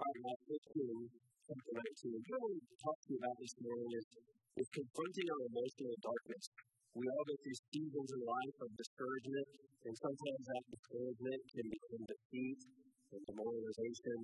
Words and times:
Now 0.00 0.32
15, 0.48 1.12
chapter 1.44 1.72
19. 1.76 2.24
What 2.24 2.32
I 2.32 2.38
want 2.40 2.56
to 2.56 2.76
talk 2.80 2.96
to 3.04 3.08
you 3.12 3.18
about 3.20 3.36
this 3.36 3.52
morning 3.60 3.90
is, 4.00 4.06
is 4.64 4.68
confronting 4.72 5.28
our 5.28 5.42
emotional 5.44 5.96
darkness. 6.00 6.44
We 6.96 7.04
all 7.04 7.24
go 7.28 7.36
through 7.36 7.58
seasons 7.68 8.08
in 8.08 8.20
life 8.24 8.56
of 8.64 8.70
discouragement, 8.80 9.48
and 9.84 9.92
sometimes 10.00 10.42
that 10.48 10.64
discouragement 10.72 11.40
can 11.52 11.66
become 11.68 12.02
defeat 12.16 12.60
and 13.12 13.22
demoralization. 13.28 14.18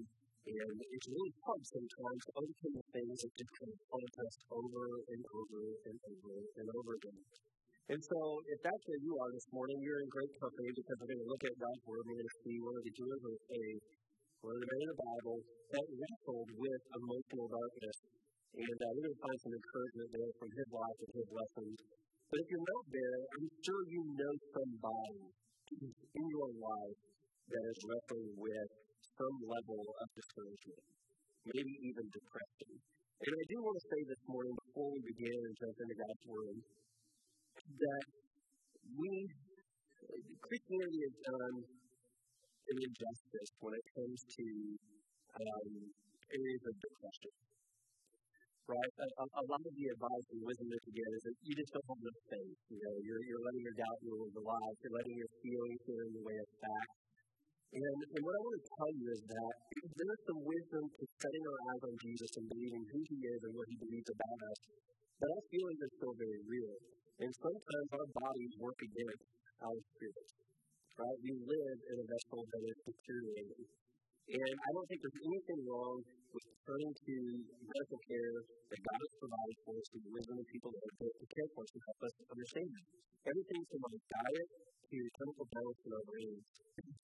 And 0.49 0.77
it's 0.81 1.09
really 1.13 1.35
hard 1.45 1.61
sometimes 1.69 2.21
to 2.25 2.33
overcome 2.41 2.75
the 2.81 2.87
things 2.97 3.17
that 3.21 3.33
just 3.37 3.53
kind 3.61 3.73
of 3.77 3.81
haunt 3.93 4.15
us 4.17 4.37
over 4.57 4.85
and 5.13 5.23
over 5.29 5.61
and 5.93 5.97
over 6.09 6.33
and 6.57 6.67
over 6.73 6.93
again. 7.05 7.21
And 7.93 8.01
so, 8.01 8.19
if 8.49 8.59
that's 8.65 8.85
where 8.89 9.03
you 9.05 9.13
are 9.21 9.31
this 9.31 9.47
morning, 9.53 9.77
you're 9.85 10.01
in 10.01 10.09
great 10.09 10.33
company 10.41 10.73
because 10.73 10.97
we're 11.05 11.13
going 11.13 11.23
to 11.23 11.31
look 11.31 11.45
at 11.45 11.55
God's 11.55 11.85
Word. 11.85 12.03
We're 12.03 12.19
going 12.19 12.33
to 12.33 12.39
see 12.43 12.57
one 12.65 12.75
of 12.75 12.83
the 12.83 12.95
of 12.97 13.37
faith, 13.47 13.83
one 14.47 14.55
of 14.55 14.63
the 14.63 14.71
men 14.71 14.79
in 14.79 14.91
the 14.95 15.03
Bible 15.03 15.39
that 15.75 15.87
wrestled 15.91 16.51
with 16.55 16.83
emotional 16.95 17.47
darkness. 17.51 17.99
And 18.55 18.79
uh, 18.79 18.87
we're 18.95 19.05
going 19.11 19.19
to 19.19 19.25
find 19.27 19.39
some 19.43 19.55
encouragement 19.59 20.11
there 20.15 20.33
from 20.39 20.51
his 20.55 20.69
life 20.71 20.99
and 21.03 21.13
his 21.19 21.29
lessons. 21.35 21.77
But 22.31 22.39
if 22.39 22.47
you're 22.55 22.71
not 22.71 22.85
there, 22.95 23.19
I'm 23.27 23.49
sure 23.67 23.83
you 23.91 24.03
know 24.07 24.35
somebody 24.55 25.19
in 25.67 26.25
your 26.31 26.51
life 26.63 27.01
that 27.51 27.63
is 27.75 27.79
wrestling 27.91 28.31
with 28.39 28.71
some 29.19 29.37
level 29.51 29.83
of 29.83 30.07
discouragement, 30.15 30.83
maybe 31.51 31.75
even 31.91 32.07
depression. 32.07 32.73
And 33.27 33.33
I 33.35 33.45
do 33.51 33.57
want 33.67 33.77
to 33.83 33.85
say 33.91 34.01
this 34.07 34.23
morning, 34.31 34.55
before 34.63 34.89
we 34.95 35.01
begin 35.11 35.39
and 35.43 35.55
jump 35.59 35.75
into 35.75 35.97
God's 35.99 36.25
Word, 36.31 36.59
that 37.83 38.07
we, 38.95 39.11
Christianity 40.39 41.01
has 41.03 41.17
done 41.35 41.57
injustice 42.67 43.51
when 43.63 43.75
it 43.75 43.87
comes 43.95 44.19
to 44.27 44.47
um, 45.37 45.71
areas 46.33 46.63
of 46.67 46.75
depression. 46.83 47.35
Right? 48.67 48.93
A, 48.99 49.07
a, 49.07 49.25
a, 49.31 49.45
lot 49.47 49.63
of 49.63 49.73
the 49.79 49.87
advice 49.95 50.27
and 50.35 50.43
wisdom 50.43 50.67
that 50.67 50.83
you 50.91 50.93
get 50.99 51.07
is 51.07 51.23
that 51.23 51.37
you 51.39 51.55
just 51.55 51.71
don't 51.71 51.87
have 51.87 52.01
enough 52.03 52.23
faith. 52.27 52.59
You 52.67 52.81
know, 52.83 52.95
you're, 52.99 53.23
you're 53.31 53.45
letting 53.47 53.63
your 53.63 53.77
doubt 53.79 53.99
rule 54.03 54.27
the 54.35 54.43
life. 54.43 54.77
You're 54.83 54.97
letting 54.99 55.15
your 55.15 55.33
feelings 55.39 55.81
get 55.87 55.99
in 56.03 56.13
the 56.19 56.25
way 56.27 56.35
of 56.35 56.49
facts. 56.59 56.99
And, 57.77 57.99
and 58.11 58.21
what 58.27 58.35
I 58.35 58.41
want 58.43 58.57
to 58.59 58.65
tell 58.67 58.91
you 58.91 59.07
is 59.11 59.23
that 59.23 59.55
there 59.71 60.11
is 60.11 60.21
some 60.27 60.41
wisdom 60.43 60.83
to 60.83 61.03
setting 61.23 61.45
our 61.47 61.61
eyes 61.71 61.83
on 61.87 61.95
Jesus 62.03 62.31
and 62.43 62.45
believing 62.51 62.85
who 62.91 63.01
he 63.07 63.19
is 63.23 63.41
and 63.47 63.53
what 63.55 63.67
he 63.71 63.77
believes 63.79 64.11
about 64.11 64.39
us. 64.51 64.61
But 65.23 65.29
our 65.31 65.45
feelings 65.47 65.81
are 65.87 65.93
still 66.03 66.15
very 66.19 66.43
real. 66.51 66.75
And 67.23 67.31
sometimes 67.33 67.89
our 67.97 68.09
bodies 68.19 68.53
work 68.59 68.79
against 68.83 69.25
our 69.63 69.79
spirits. 69.95 70.33
Right? 70.97 71.21
We 71.21 71.33
live 71.45 71.79
in 71.93 71.97
a 72.01 72.07
vessel 72.09 72.41
that 72.41 72.63
is 72.73 72.79
deteriorating. 72.89 73.69
And 74.33 74.55
I 74.57 74.69
don't 74.73 74.89
think 74.89 75.05
there's 75.05 75.23
anything 75.29 75.61
wrong 75.69 76.01
with 76.33 76.47
turning 76.65 76.93
to 76.97 77.15
medical 77.69 78.01
care 78.01 78.37
that 78.73 78.81
God 78.81 78.99
has 79.05 79.13
provided 79.21 79.57
for 79.61 79.73
us 79.77 79.87
through 79.93 80.05
the 80.09 80.13
wisdom 80.17 80.37
of 80.41 80.47
people 80.49 80.73
that 80.73 80.83
are 80.89 80.97
built 80.97 81.17
to 81.21 81.27
care 81.37 81.49
for 81.53 81.61
us 81.63 81.71
and 81.77 81.83
help 81.85 82.01
us 82.01 82.15
understand 82.33 82.69
that. 82.73 82.87
Everything 83.29 83.63
from 83.69 83.81
our 83.87 83.99
diet 84.09 84.49
to 84.89 84.99
chemical 85.21 85.47
balance 85.53 85.81
in 85.85 85.91
our 85.93 86.07
brains 86.09 86.45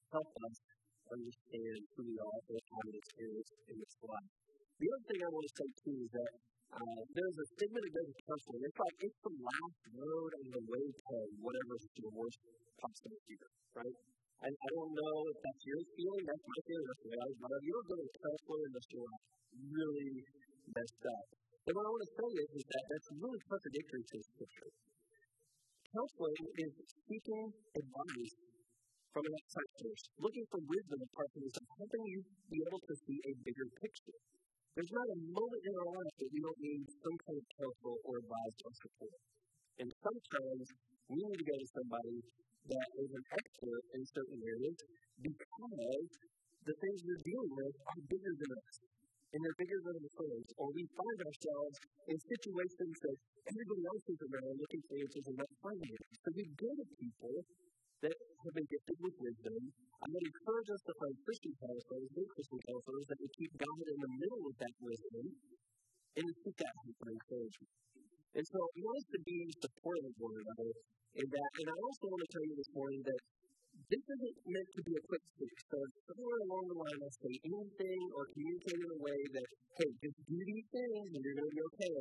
help 0.08 0.30
us 0.40 0.56
understand 1.12 1.80
who 1.92 2.02
we 2.08 2.16
are 2.16 2.40
and 2.48 2.64
how 2.72 2.80
we 2.88 2.92
experience 2.96 3.50
in 3.68 3.76
this 3.76 3.94
life. 4.08 4.30
The 4.80 4.88
other 4.88 5.04
thing 5.12 5.20
I 5.20 5.30
want 5.36 5.44
to 5.46 5.52
say 5.52 5.68
too 5.84 5.96
is 6.00 6.10
that 6.16 6.32
uh, 6.72 7.00
there's 7.12 7.36
a 7.36 7.46
stigma 7.52 7.78
that 7.84 7.92
goes 7.92 8.08
with 8.08 8.22
counseling. 8.24 8.62
It's 8.64 8.80
like 8.80 8.96
it's 9.04 9.20
the 9.20 9.34
last 9.44 9.80
road 9.92 10.30
on 10.40 10.46
the 10.56 10.62
way 10.72 10.84
to 10.88 11.14
whatever 11.44 11.74
your 12.00 12.12
worst 12.16 12.40
possible 12.80 13.18
fear, 13.28 13.46
right? 13.76 13.96
And 14.42 14.52
I 14.56 14.68
don't 14.74 14.92
know 14.96 15.16
if 15.30 15.38
that's 15.38 15.62
your 15.68 15.82
feeling. 15.94 16.24
That's 16.26 16.44
my 16.48 16.60
feeling. 16.66 16.86
That's 16.88 17.02
the 17.04 17.10
way 17.12 17.18
I 17.20 17.26
was 17.28 17.36
brought 17.38 17.54
up. 17.54 17.62
You 17.62 17.72
don't 17.76 17.88
go 17.92 17.96
to 18.00 18.06
a 18.08 18.12
counselor 18.24 18.62
just 18.72 18.88
feel 18.90 19.06
really 19.52 20.12
messed 20.72 21.04
up. 21.06 21.26
And 21.62 21.72
what 21.78 21.84
I 21.86 21.90
want 21.94 22.02
to 22.02 22.12
say 22.18 22.28
is, 22.42 22.48
is 22.58 22.64
that 22.66 22.84
that's 22.90 23.08
really 23.22 23.40
contradictory 23.46 24.02
to 24.02 24.16
Scripture. 24.34 24.70
Counseling 25.92 26.42
is 26.56 26.72
seeking 27.06 27.44
advice 27.76 28.34
from 29.12 29.22
an 29.28 29.34
outside 29.36 29.70
source, 29.76 30.04
looking 30.18 30.46
for 30.48 30.58
wisdom 30.64 30.98
apart 31.04 31.28
from 31.36 31.42
yourself, 31.44 31.68
helping 31.78 32.04
you 32.08 32.18
be 32.48 32.58
able 32.64 32.80
to 32.80 32.94
see 32.96 33.18
a 33.28 33.32
bigger 33.44 33.68
picture. 33.78 34.18
There's 34.72 34.88
not 34.96 35.04
a 35.04 35.18
moment 35.36 35.62
in 35.68 35.74
our 35.76 35.90
life 36.00 36.14
that 36.16 36.30
we 36.32 36.40
don't 36.40 36.60
need 36.64 36.80
some 37.04 37.16
kind 37.28 37.36
of 37.36 37.44
counsel 37.60 37.92
or 38.08 38.14
advice 38.24 38.56
or 38.64 38.72
support. 38.72 39.20
And 39.84 39.88
sometimes 40.00 40.64
we 41.12 41.16
need 41.20 41.36
to 41.36 41.44
go 41.44 41.56
to 41.60 41.68
somebody 41.76 42.16
that 42.72 42.88
is 43.04 43.10
an 43.12 43.24
expert 43.36 43.82
in 43.92 44.00
certain 44.16 44.40
areas 44.40 44.78
because 45.20 46.08
the 46.64 46.76
things 46.80 46.98
we're 47.04 47.20
dealing 47.20 47.52
with 47.52 47.74
are 47.84 48.00
bigger 48.08 48.32
than 48.32 48.50
us. 48.56 48.74
And 49.36 49.38
they're 49.44 49.60
bigger 49.60 49.80
than 49.84 49.96
ourselves. 49.96 50.48
Or 50.56 50.66
we 50.72 50.84
find 50.96 51.18
ourselves 51.20 51.76
in 52.08 52.16
situations 52.32 52.94
that 53.04 53.16
everybody 53.52 53.84
else 53.92 54.04
is 54.08 54.20
around 54.24 54.56
looking 54.56 54.82
for 54.88 54.94
answers 55.04 55.26
and 55.28 55.36
not 55.36 55.52
finding 55.60 55.92
it. 55.92 56.04
So 56.16 56.28
we 56.32 56.44
go 56.56 56.70
to 56.80 56.84
people 56.96 57.34
that 58.08 58.16
have 58.42 58.56
been 58.58 58.70
gifted 58.70 58.98
with 58.98 59.16
wisdom. 59.22 59.60
I 60.02 60.06
would 60.10 60.26
encourage 60.26 60.70
us 60.74 60.82
to 60.82 60.92
find 60.98 61.14
Christian 61.22 61.54
counselors, 61.62 62.06
good 62.10 62.28
Christian 62.34 62.60
counselors, 62.66 63.06
that 63.06 63.18
would 63.22 63.34
keep 63.38 63.52
God 63.54 63.84
in 63.86 63.98
the 64.02 64.12
middle 64.18 64.44
of 64.50 64.54
that 64.58 64.74
wisdom 64.82 65.24
and 66.18 66.26
seek 66.42 66.58
Him 66.58 66.76
for 66.98 67.08
encouragement. 67.08 67.72
And 68.32 68.44
so 68.48 68.58
I 68.58 68.78
want 68.82 68.96
us 68.98 69.08
to 69.12 69.20
be 69.22 69.38
supportive 69.60 70.06
of 70.08 70.16
one 70.16 70.36
another 70.40 70.70
in 71.20 71.26
that. 71.28 71.50
And 71.62 71.66
I 71.68 71.76
also 71.76 72.04
want 72.08 72.22
to 72.24 72.30
tell 72.32 72.44
you 72.48 72.56
this 72.56 72.72
morning 72.72 73.02
that 73.04 73.20
this 73.92 74.04
isn't 74.04 74.36
meant 74.48 74.70
to 74.72 74.82
be 74.88 74.94
a 74.96 75.02
quick 75.04 75.24
fix. 75.36 75.52
So 75.68 75.78
somewhere 76.08 76.40
along 76.48 76.64
the 76.72 76.78
line 76.80 77.00
I 77.00 77.10
say 77.12 77.34
anything 77.44 78.00
or 78.16 78.24
communicate 78.32 78.80
in 78.80 78.88
a 78.88 79.00
way 79.04 79.20
that, 79.36 79.48
hey, 79.76 79.90
just 80.00 80.18
do 80.28 80.38
these 80.48 80.66
things 80.72 81.06
and 81.12 81.20
you're 81.20 81.36
going 81.36 81.50
to 81.50 81.56
be 81.56 81.64
okay. 81.72 81.96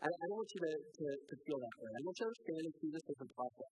I, 0.00 0.08
I 0.08 0.24
don't 0.28 0.38
want 0.40 0.50
you 0.52 0.60
to, 0.64 0.74
to, 0.76 1.06
to 1.12 1.34
feel 1.44 1.60
that 1.60 1.76
way. 1.80 1.90
I 1.92 2.00
want 2.04 2.16
you 2.16 2.24
to 2.24 2.28
understand 2.32 2.62
and 2.68 2.74
see 2.80 2.90
this 2.92 3.06
as 3.08 3.18
a 3.20 3.28
process. 3.36 3.72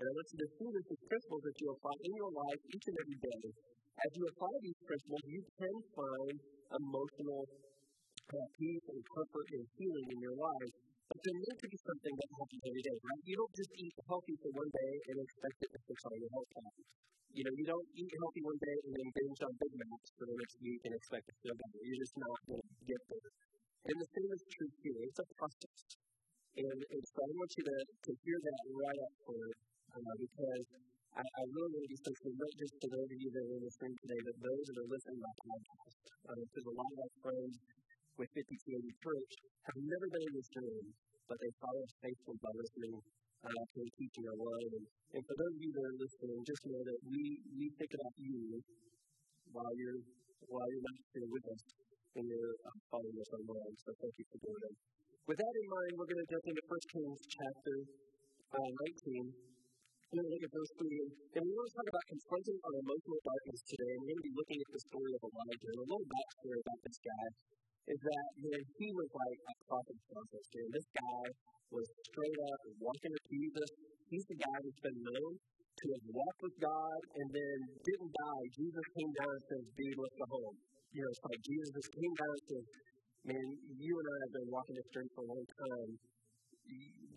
And 0.00 0.04
I 0.08 0.12
want 0.16 0.28
you 0.32 0.40
to 0.40 0.48
see 0.56 0.68
this 0.72 0.86
as 0.96 1.00
principles 1.12 1.42
that 1.44 1.56
you 1.60 1.66
apply 1.76 1.96
in 2.08 2.12
your 2.16 2.32
life 2.32 2.60
each 2.72 2.86
and 2.88 2.96
every 3.04 3.18
day. 3.20 3.44
As 4.00 4.10
you 4.16 4.24
apply 4.32 4.52
these 4.64 4.80
principles, 4.88 5.24
you 5.28 5.44
can 5.60 5.76
find 5.92 6.36
emotional 6.72 7.44
peace 8.56 8.86
and 8.88 9.00
comfort 9.12 9.46
and 9.52 9.64
healing 9.76 10.08
in 10.08 10.18
your 10.24 10.38
life 10.40 10.72
but 11.10 11.18
there 11.26 11.34
needs 11.42 11.58
to 11.58 11.66
be 11.66 11.78
something 11.82 12.14
that 12.14 12.30
happens 12.38 12.62
every 12.70 12.84
day, 12.86 12.96
right? 13.02 13.22
You 13.26 13.34
don't 13.42 13.54
just 13.58 13.72
eat 13.82 13.94
healthy 14.06 14.36
for 14.38 14.50
one 14.54 14.70
day 14.70 14.92
and 15.10 15.18
expect 15.18 15.58
it 15.58 15.70
to 15.74 15.78
fix 15.90 15.98
all 16.06 16.14
your 16.14 16.30
health 16.30 16.46
problems. 16.54 16.86
You 17.34 17.42
know, 17.42 17.54
you 17.58 17.66
don't 17.66 17.88
eat 17.98 18.12
healthy 18.14 18.42
one 18.46 18.60
day 18.62 18.76
and 18.86 18.92
then 18.94 19.08
binge 19.10 19.42
on 19.42 19.52
Big 19.58 19.74
Macs 19.74 20.10
for 20.14 20.30
the 20.30 20.38
next 20.38 20.56
week 20.62 20.80
and 20.86 20.94
expect 20.94 21.26
it 21.26 21.34
to 21.34 21.40
feel 21.42 21.56
better. 21.58 21.78
You're 21.82 21.98
just 21.98 22.14
not 22.14 22.38
going 22.46 22.62
to 22.62 22.84
get 22.86 23.02
there. 23.10 23.30
And 23.90 23.96
the 23.98 24.06
same 24.06 24.30
is 24.30 24.42
true 24.54 24.70
here. 24.86 25.00
It's 25.02 25.18
a 25.18 25.26
process. 25.34 25.78
And, 26.62 26.78
and 26.78 27.02
so 27.10 27.18
I 27.26 27.30
want 27.34 27.50
you 27.58 27.64
to, 27.66 27.76
to 27.90 28.10
hear 28.22 28.38
that 28.46 28.60
right 28.70 29.00
up 29.02 29.14
front 29.26 29.54
uh, 29.90 30.14
because 30.18 30.64
I, 31.18 31.22
I 31.26 31.42
really 31.50 31.70
want 31.74 31.90
to 31.90 32.12
be 32.22 32.32
not 32.38 32.52
just 32.58 32.74
to 32.80 32.86
those 32.90 33.10
of 33.10 33.18
you 33.18 33.30
that 33.34 33.44
are 33.44 33.54
in 33.58 33.62
this 33.66 33.76
room 33.82 33.94
today, 33.98 34.20
but 34.22 34.36
those 34.40 34.64
that 34.70 34.76
are 34.78 34.90
listening 34.90 35.20
my 35.20 35.34
podcast. 35.42 35.96
Uh, 36.30 36.38
because 36.46 36.66
a 36.70 36.74
lot 36.78 36.90
of 36.94 36.98
our 37.02 37.12
friends 37.26 37.54
with 38.18 38.30
5280 38.30 38.94
Church 39.02 39.32
have 39.66 39.78
never 39.80 40.06
been 40.14 40.24
in 40.30 40.34
this 40.38 40.50
room, 40.54 40.84
but 41.26 41.36
they 41.42 41.52
follow 41.58 41.82
us 41.82 41.94
faithfully 42.02 42.38
by 42.38 42.52
listening 42.54 42.96
uh, 43.42 43.62
to 43.74 43.78
the 43.82 43.90
teaching 43.98 44.26
online. 44.30 44.70
And, 44.78 44.86
and 45.18 45.22
for 45.26 45.34
those 45.34 45.54
of 45.56 45.60
you 45.62 45.70
that 45.74 45.84
are 45.90 45.98
listening, 45.98 46.38
just 46.46 46.62
know 46.70 46.82
that 46.86 47.00
we, 47.10 47.22
we 47.58 47.66
think 47.74 47.92
about 47.96 48.14
you 48.20 48.40
while 49.52 49.74
you're, 49.74 50.02
while 50.48 50.68
you're 50.70 50.86
not 50.86 50.98
here 51.14 51.28
with 51.28 51.46
us 51.50 51.62
and 52.16 52.24
you're 52.26 52.54
uh, 52.66 52.78
following 52.90 53.18
us 53.18 53.30
online. 53.34 53.74
So 53.82 53.90
thank 53.98 54.14
you 54.18 54.26
for 54.30 54.38
doing 54.42 54.60
that. 54.66 54.76
With 55.28 55.38
that 55.38 55.54
in 55.54 55.66
mind, 55.70 55.90
we're 55.98 56.10
going 56.10 56.22
to 56.22 56.30
jump 56.30 56.44
into 56.50 56.64
1 56.66 56.92
Kings 56.94 57.20
chapter 57.30 57.76
uh, 58.54 58.70
19. 58.70 59.26
Going 60.10 60.26
to 60.26 60.32
look 60.34 60.42
at 60.42 60.50
verse 60.50 60.74
3. 60.74 61.38
And 61.38 61.42
we 61.46 61.52
want 61.54 61.66
to 61.70 61.74
talk 61.78 61.86
about 61.86 62.06
confronting 62.10 62.58
our 62.66 62.74
emotional 62.82 63.20
darkness 63.22 63.62
today. 63.62 63.90
And 63.94 64.00
we're 64.02 64.10
going 64.10 64.18
to 64.18 64.26
be 64.26 64.36
looking 64.42 64.58
at 64.58 64.70
the 64.74 64.82
story 64.90 65.12
of 65.14 65.20
Elijah 65.22 65.70
and 65.70 65.80
a 65.80 65.86
little 65.86 66.08
backstory 66.10 66.58
about 66.66 66.80
this 66.82 66.98
guy 66.98 67.26
is 67.94 68.00
that 68.10 68.28
when 68.42 68.62
he 68.74 68.88
was 68.90 69.10
like 69.14 69.38
a 69.38 69.54
prophet 69.70 69.98
process 70.10 70.44
this 70.50 70.88
guy 70.98 71.24
was 71.70 71.86
straight 72.10 72.40
up 72.42 72.60
walking 72.82 73.12
with 73.14 73.26
Jesus. 73.30 73.70
He's 74.10 74.26
the 74.26 74.38
guy 74.42 74.56
that's 74.58 74.82
been 74.82 74.98
known 74.98 75.32
to 75.38 75.84
have 75.94 76.04
walked 76.10 76.40
with 76.42 76.56
God 76.58 77.00
and 77.14 77.28
then 77.30 77.58
didn't 77.86 78.10
die. 78.10 78.44
Jesus 78.50 78.86
came 78.98 79.12
down 79.14 79.30
and 79.30 79.44
said, 79.46 79.62
Dude, 79.78 79.94
let's 79.94 80.16
go 80.18 80.26
home. 80.26 80.56
You 80.90 81.00
know, 81.06 81.10
it's 81.14 81.22
like 81.22 81.40
Jesus 81.46 81.84
came 81.86 82.14
down 82.18 82.34
and 82.34 82.44
said, 82.50 82.64
Man, 83.30 83.46
you 83.78 83.92
and 83.94 84.08
I 84.10 84.16
have 84.26 84.32
been 84.42 84.50
walking 84.50 84.74
this 84.74 84.90
journey 84.90 85.10
for 85.14 85.22
a 85.22 85.30
long 85.30 85.46
time. 85.46 85.90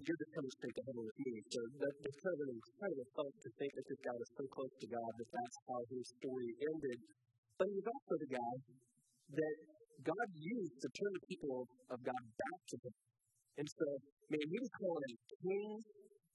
You're 0.03 0.19
just 0.19 0.33
straight 0.59 0.75
to 0.75 0.83
heaven 0.83 1.03
with 1.07 1.19
me. 1.23 1.33
So 1.47 1.59
that's 1.79 2.19
kind 2.19 2.35
of 2.35 2.41
an 2.44 2.51
incredible 2.59 3.07
thought 3.15 3.35
to 3.39 3.50
think 3.55 3.71
that 3.71 3.85
this 3.88 4.01
guy 4.03 4.15
was 4.19 4.31
so 4.35 4.44
close 4.51 4.73
to 4.83 4.88
God 4.91 5.11
that 5.15 5.29
that's 5.31 5.57
how 5.63 5.79
his 5.88 6.05
story 6.19 6.50
ended. 6.59 7.00
But 7.55 7.65
he 7.71 7.75
was 7.79 7.88
also 7.88 8.13
the 8.19 8.31
guy 8.35 8.53
that 9.33 9.55
God 10.03 10.29
used 10.35 10.77
to 10.83 10.88
turn 10.91 11.11
the 11.15 11.25
people 11.31 11.63
of 11.88 11.97
God 12.03 12.23
back 12.35 12.59
to 12.73 12.75
Him. 12.83 12.95
And 13.61 13.67
so, 13.69 13.88
man, 14.27 14.45
He 14.51 14.57
was 14.59 14.71
calling 14.75 15.15
kings 15.39 15.83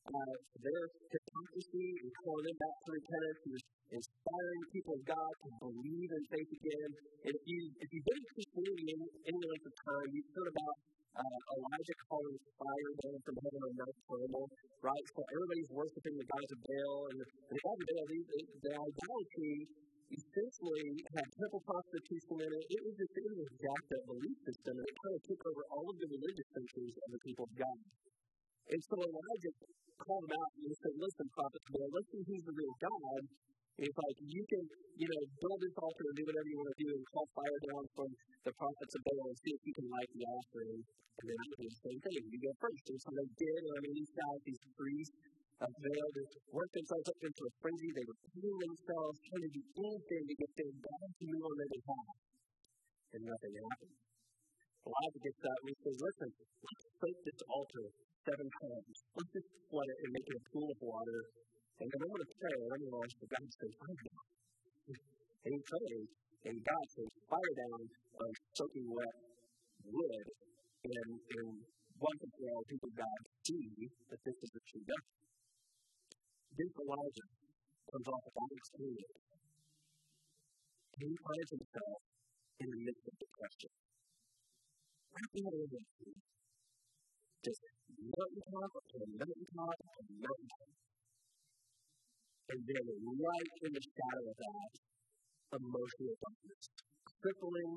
uh, 0.08 0.36
their 0.64 0.84
hypocrisy 1.12 1.88
and 2.00 2.10
calling 2.24 2.44
them 2.48 2.58
back 2.64 2.76
to 2.80 2.88
repentance. 2.96 3.38
He 3.44 3.50
was 3.52 3.64
inspiring 3.92 4.62
people 4.72 4.94
of 4.96 5.02
God 5.04 5.32
to 5.44 5.48
believe 5.68 6.10
in 6.16 6.22
faith 6.32 6.50
again. 6.64 6.90
And 7.28 7.32
if 7.36 7.44
you 7.44 7.60
if 7.76 7.88
you've 7.92 8.08
been 8.08 8.20
in 8.24 8.28
Christianity 8.32 8.84
any, 8.88 9.08
any 9.36 9.42
length 9.42 9.68
of 9.68 9.74
time, 9.84 10.08
you've 10.16 10.32
heard 10.32 10.48
about 10.48 10.76
uh, 11.16 11.40
Elijah 11.56 11.96
calling 12.08 12.38
fire 12.60 12.92
down 13.04 13.18
from 13.24 13.36
heaven 13.40 13.60
on 13.64 13.72
Mount 13.78 13.96
Carmel, 14.04 14.46
right? 14.84 15.06
So 15.16 15.20
everybody's 15.32 15.70
worshiping 15.72 16.14
the 16.18 16.28
gods 16.28 16.50
of 16.52 16.60
Baal, 16.68 17.00
and 17.12 17.16
the, 17.22 17.26
the 17.48 17.58
gods 17.64 17.80
of 17.80 17.86
Baal, 17.88 18.06
the, 18.08 18.20
the 18.68 18.72
idolatry 18.76 19.56
essentially 20.08 20.88
had 21.14 21.26
temple 21.36 21.62
prostitution 21.68 22.36
in 22.40 22.50
it. 22.52 22.64
It 22.72 22.80
was 22.84 22.94
just 22.96 23.12
it 23.12 23.34
was 23.36 23.50
jacked 23.60 23.90
up 23.92 24.02
belief 24.08 24.36
system, 24.44 24.74
and 24.80 24.86
it 24.88 24.96
kind 25.04 25.14
of 25.16 25.22
took 25.28 25.40
over 25.48 25.62
all 25.72 25.86
of 25.88 25.96
the 26.00 26.08
religious 26.08 26.48
centers 26.52 26.94
of 26.96 27.08
the 27.12 27.20
people 27.24 27.44
of 27.44 27.52
God. 27.56 27.78
And 28.68 28.80
so 28.84 28.96
Elijah 29.00 29.52
called 30.00 30.24
them 30.28 30.36
out 30.36 30.52
and 30.60 30.74
said, 30.80 30.94
Listen, 30.96 31.26
prophet 31.32 31.62
Baal, 31.72 31.88
listen 31.92 32.20
who's 32.24 32.44
the 32.44 32.54
real 32.56 32.76
God. 32.80 33.22
It's 33.78 33.94
like 33.94 34.18
you 34.26 34.42
can, 34.42 34.62
you 34.98 35.06
know, 35.06 35.22
build 35.38 35.58
this 35.62 35.76
altar 35.78 36.04
and 36.10 36.16
do 36.18 36.24
whatever 36.26 36.48
you 36.50 36.58
want 36.58 36.70
to 36.74 36.78
do 36.82 36.88
and 36.98 37.02
call 37.14 37.26
fire 37.30 37.60
down 37.70 37.84
from 37.94 38.10
the 38.42 38.52
prophets 38.58 38.94
of 38.98 39.02
Baal 39.06 39.30
and 39.30 39.38
see 39.38 39.54
if 39.54 39.62
you 39.62 39.74
can 39.78 39.86
light 39.86 40.10
the 40.18 40.24
altar. 40.26 40.62
And 40.66 41.24
then 41.30 41.38
I 41.38 41.46
do 41.46 41.62
the 41.62 41.78
same 41.86 42.00
thing. 42.02 42.18
You 42.26 42.40
go 42.42 42.52
first. 42.58 42.84
And 42.90 42.98
so 42.98 43.08
they 43.14 43.30
did. 43.38 43.60
And 43.62 43.74
I 43.78 43.80
mean, 43.86 43.94
these 44.02 44.14
guys, 44.18 44.40
these 44.42 44.62
priests 44.74 45.18
of 45.62 45.70
Baal, 45.70 46.08
they 46.10 46.26
worked 46.50 46.74
themselves 46.74 47.06
up 47.06 47.20
into 47.22 47.42
a 47.46 47.52
frenzy. 47.62 47.90
They 47.94 48.06
were 48.10 48.18
killing 48.34 48.58
themselves, 48.66 49.14
trying 49.30 49.44
to 49.46 49.52
do 49.54 49.62
anything 49.78 50.22
to 50.26 50.34
get 50.42 50.50
their 50.58 50.70
to 50.74 51.24
move 51.30 51.44
on 51.46 51.54
their 51.54 51.70
behalf. 51.70 52.14
And 53.14 53.22
nothing 53.30 53.54
happened. 53.62 53.94
Elijah 54.90 55.22
gets 55.22 55.42
up 55.46 55.58
and 55.62 55.68
he 55.70 55.76
says, 55.86 55.96
Listen, 56.02 56.30
let's 56.34 56.84
soak 56.98 57.18
this 57.30 57.40
altar 57.46 57.86
seven 58.26 58.48
times. 58.58 58.94
Let's 59.14 59.32
just 59.38 59.50
flood 59.70 59.86
it 59.86 59.98
and 60.02 60.10
make 60.18 60.26
it 60.26 60.34
a 60.34 60.44
pool 60.50 60.66
of 60.66 60.78
water 60.82 61.20
and 61.78 61.86
then 61.86 61.98
I'm 62.02 62.10
going 62.10 62.26
to 62.26 62.32
pray, 62.42 62.58
and 62.58 62.70
I'm 62.74 62.80
going 62.82 62.90
to 62.90 63.02
ask 63.06 63.14
the 63.22 63.28
God 63.30 63.46
to 63.46 63.66
fire 63.78 64.02
down. 64.02 64.26
And 65.46 65.50
he 65.54 65.60
prays, 65.62 66.08
and 66.50 66.56
God 66.58 66.84
says, 66.90 67.10
fire 67.30 67.54
down 67.54 67.82
on 68.18 68.30
soaking 68.58 68.88
wet 68.90 69.16
wood. 69.86 70.26
And, 70.88 71.10
and 71.18 71.48
once 71.98 72.20
and 72.22 72.32
for 72.34 72.46
all, 72.50 72.62
people 72.66 72.90
God 72.94 73.20
see 73.46 73.66
that 74.10 74.20
this 74.26 74.38
is 74.42 74.50
the 74.54 74.62
true 74.66 74.84
God. 74.86 75.04
Then 76.58 76.70
Elijah 76.82 77.28
comes 77.90 78.06
off 78.10 78.24
of 78.26 78.50
experience. 78.58 79.18
And 80.98 81.06
he 81.06 81.14
finds 81.14 81.50
himself 81.54 81.98
in 82.58 82.66
the 82.74 82.80
midst 82.90 83.04
of 83.06 83.14
depression. 83.22 83.72
Right 85.14 85.30
in 85.30 85.42
the 85.46 85.54
middle 85.54 85.78
of 85.78 86.14
Just 87.46 87.62
mountaintop 88.02 88.70
after 88.82 88.98
mountaintop 89.14 89.78
after 89.78 90.14
mountaintop. 90.18 90.87
And 92.48 92.60
then 92.64 92.84
right 93.20 93.52
in 93.64 93.70
the 93.76 93.82
shadow 93.84 94.24
of 94.24 94.36
that, 94.40 94.72
emotional 95.56 96.14
darkness. 96.20 96.64
Crippling 97.20 97.72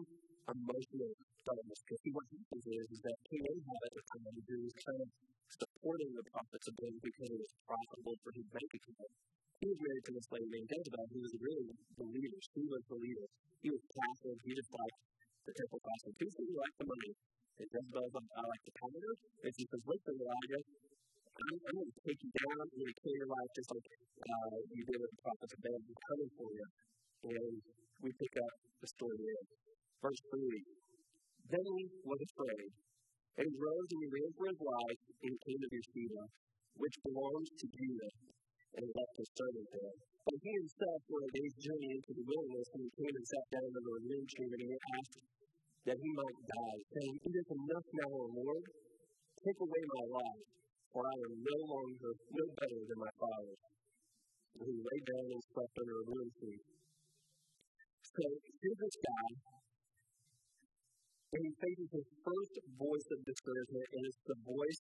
emotional 0.47 1.11
darkness. 1.47 1.79
Because 1.87 2.01
see, 2.03 2.13
what 2.15 2.27
happens 2.31 2.65
is, 2.67 2.85
is 2.91 3.01
that 3.03 3.17
King 3.31 3.43
Ahab 3.47 3.81
at 3.87 3.93
the 3.95 4.03
time, 4.11 4.35
who 4.47 4.57
was 4.67 4.75
kind 4.79 5.01
of 5.01 5.09
supporting 5.51 6.11
the 6.15 6.25
prophets 6.31 6.67
of 6.71 6.75
God 6.79 6.95
because 7.03 7.29
it 7.31 7.39
was 7.39 7.53
profitable 7.67 8.15
for 8.23 8.31
his 8.35 8.47
bank 8.51 8.71
account, 8.71 9.13
he 9.61 9.67
was 9.71 9.79
married 9.79 10.05
to 10.09 10.13
this 10.17 10.27
lady 10.33 10.49
named 10.51 10.69
Jezebel, 10.71 11.05
who 11.11 11.19
was 11.21 11.35
really 11.39 11.67
the 11.99 12.07
leader. 12.11 12.39
She 12.41 12.63
was 12.65 12.83
the 12.89 12.97
leader. 12.97 13.27
He 13.61 13.69
was 13.69 13.83
passive. 13.91 14.37
He 14.41 14.51
just 14.57 14.71
liked 14.73 14.99
the 15.47 15.53
temple 15.53 15.79
prostitution. 15.85 16.41
He 16.49 16.55
liked 16.57 16.77
the 16.81 16.87
money. 16.89 17.11
And 17.61 17.67
Jezebel's 17.69 18.13
like, 18.15 18.31
I 18.39 18.41
like 18.47 18.63
the 18.65 18.73
power. 18.79 19.11
And 19.45 19.51
she 19.53 19.63
says, 19.69 19.83
listen, 19.85 20.15
Elijah, 20.17 20.61
I'm, 21.41 21.57
I'm 21.57 21.75
going 21.81 21.89
to 21.89 22.01
take 22.05 22.21
you 22.21 22.31
down. 22.37 22.55
I'm 22.61 22.69
going 22.69 22.93
kill 23.01 23.15
your 23.17 23.31
life 23.33 23.51
just 23.57 23.69
like 23.73 23.87
uh, 24.21 24.55
you 24.77 24.83
did 24.85 24.97
with 25.01 25.09
the 25.09 25.21
prophets 25.25 25.53
of 25.57 25.59
Baal. 25.65 25.81
I'm 25.81 25.97
coming 26.05 26.31
for 26.37 26.49
you. 26.53 26.67
And 27.33 27.53
we 28.05 28.09
pick 28.13 28.33
up 28.37 28.53
the 28.77 28.87
story 28.93 29.17
there. 29.17 29.45
Verse 30.05 30.21
3. 30.29 30.37
Then 31.49 31.65
he 31.65 31.83
was 32.05 32.21
afraid. 32.21 32.69
And 33.41 33.47
rose 33.57 33.89
and 33.95 34.05
ran 34.11 34.29
for 34.37 34.45
his 34.53 34.61
life 34.61 35.01
and 35.23 35.33
came 35.47 35.59
to 35.65 35.69
Beersheba, 35.71 36.23
which 36.77 36.95
belongs 37.01 37.47
to 37.57 37.65
Judah, 37.73 38.13
and 38.75 38.85
left 38.91 39.15
his 39.17 39.31
servant 39.33 39.67
there. 39.71 39.97
But 40.27 40.37
he 40.45 40.51
himself 40.51 40.99
went 41.09 41.25
a 41.25 41.31
day's 41.31 41.55
journey 41.63 41.89
into 41.95 42.11
the 42.11 42.25
wilderness, 42.27 42.69
and 42.75 42.81
he 42.85 42.91
came 43.01 43.15
and 43.15 43.25
sat 43.25 43.45
down 43.55 43.71
under 43.71 43.93
a 43.97 44.01
green 44.03 44.25
tree, 44.29 44.51
and 44.51 44.61
he 44.67 44.71
asked 44.99 45.17
that 45.89 45.97
he 45.97 46.09
might 46.11 46.39
die, 46.43 46.79
saying, 46.91 47.15
It 47.23 47.33
is 47.39 47.49
enough 47.55 47.87
now, 48.03 48.11
O 48.19 48.25
Lord. 48.35 48.65
Take 49.41 49.59
away 49.63 49.81
my 49.89 50.03
life 50.21 50.60
for 50.91 51.03
I 51.07 51.15
am 51.25 51.35
no 51.39 51.57
longer 51.71 52.11
no 52.11 52.45
better 52.59 52.81
than 52.87 52.99
my 52.99 53.13
father, 53.15 53.55
who 54.59 54.67
lay 54.67 54.99
down 55.07 55.25
and 55.31 55.43
slept 55.51 55.75
under 55.79 55.97
a 55.99 56.05
broom 56.05 56.29
tree. 56.39 56.61
So 58.11 58.23
here's 58.27 58.79
this 58.83 58.97
guy, 58.99 59.29
and 61.31 61.41
he 61.47 61.51
faces 61.63 61.89
his 61.95 62.07
first 62.27 62.55
voice 62.75 63.07
of 63.15 63.19
discouragement, 63.23 63.87
and 63.95 64.03
it's 64.03 64.23
the 64.27 64.39
voice 64.43 64.81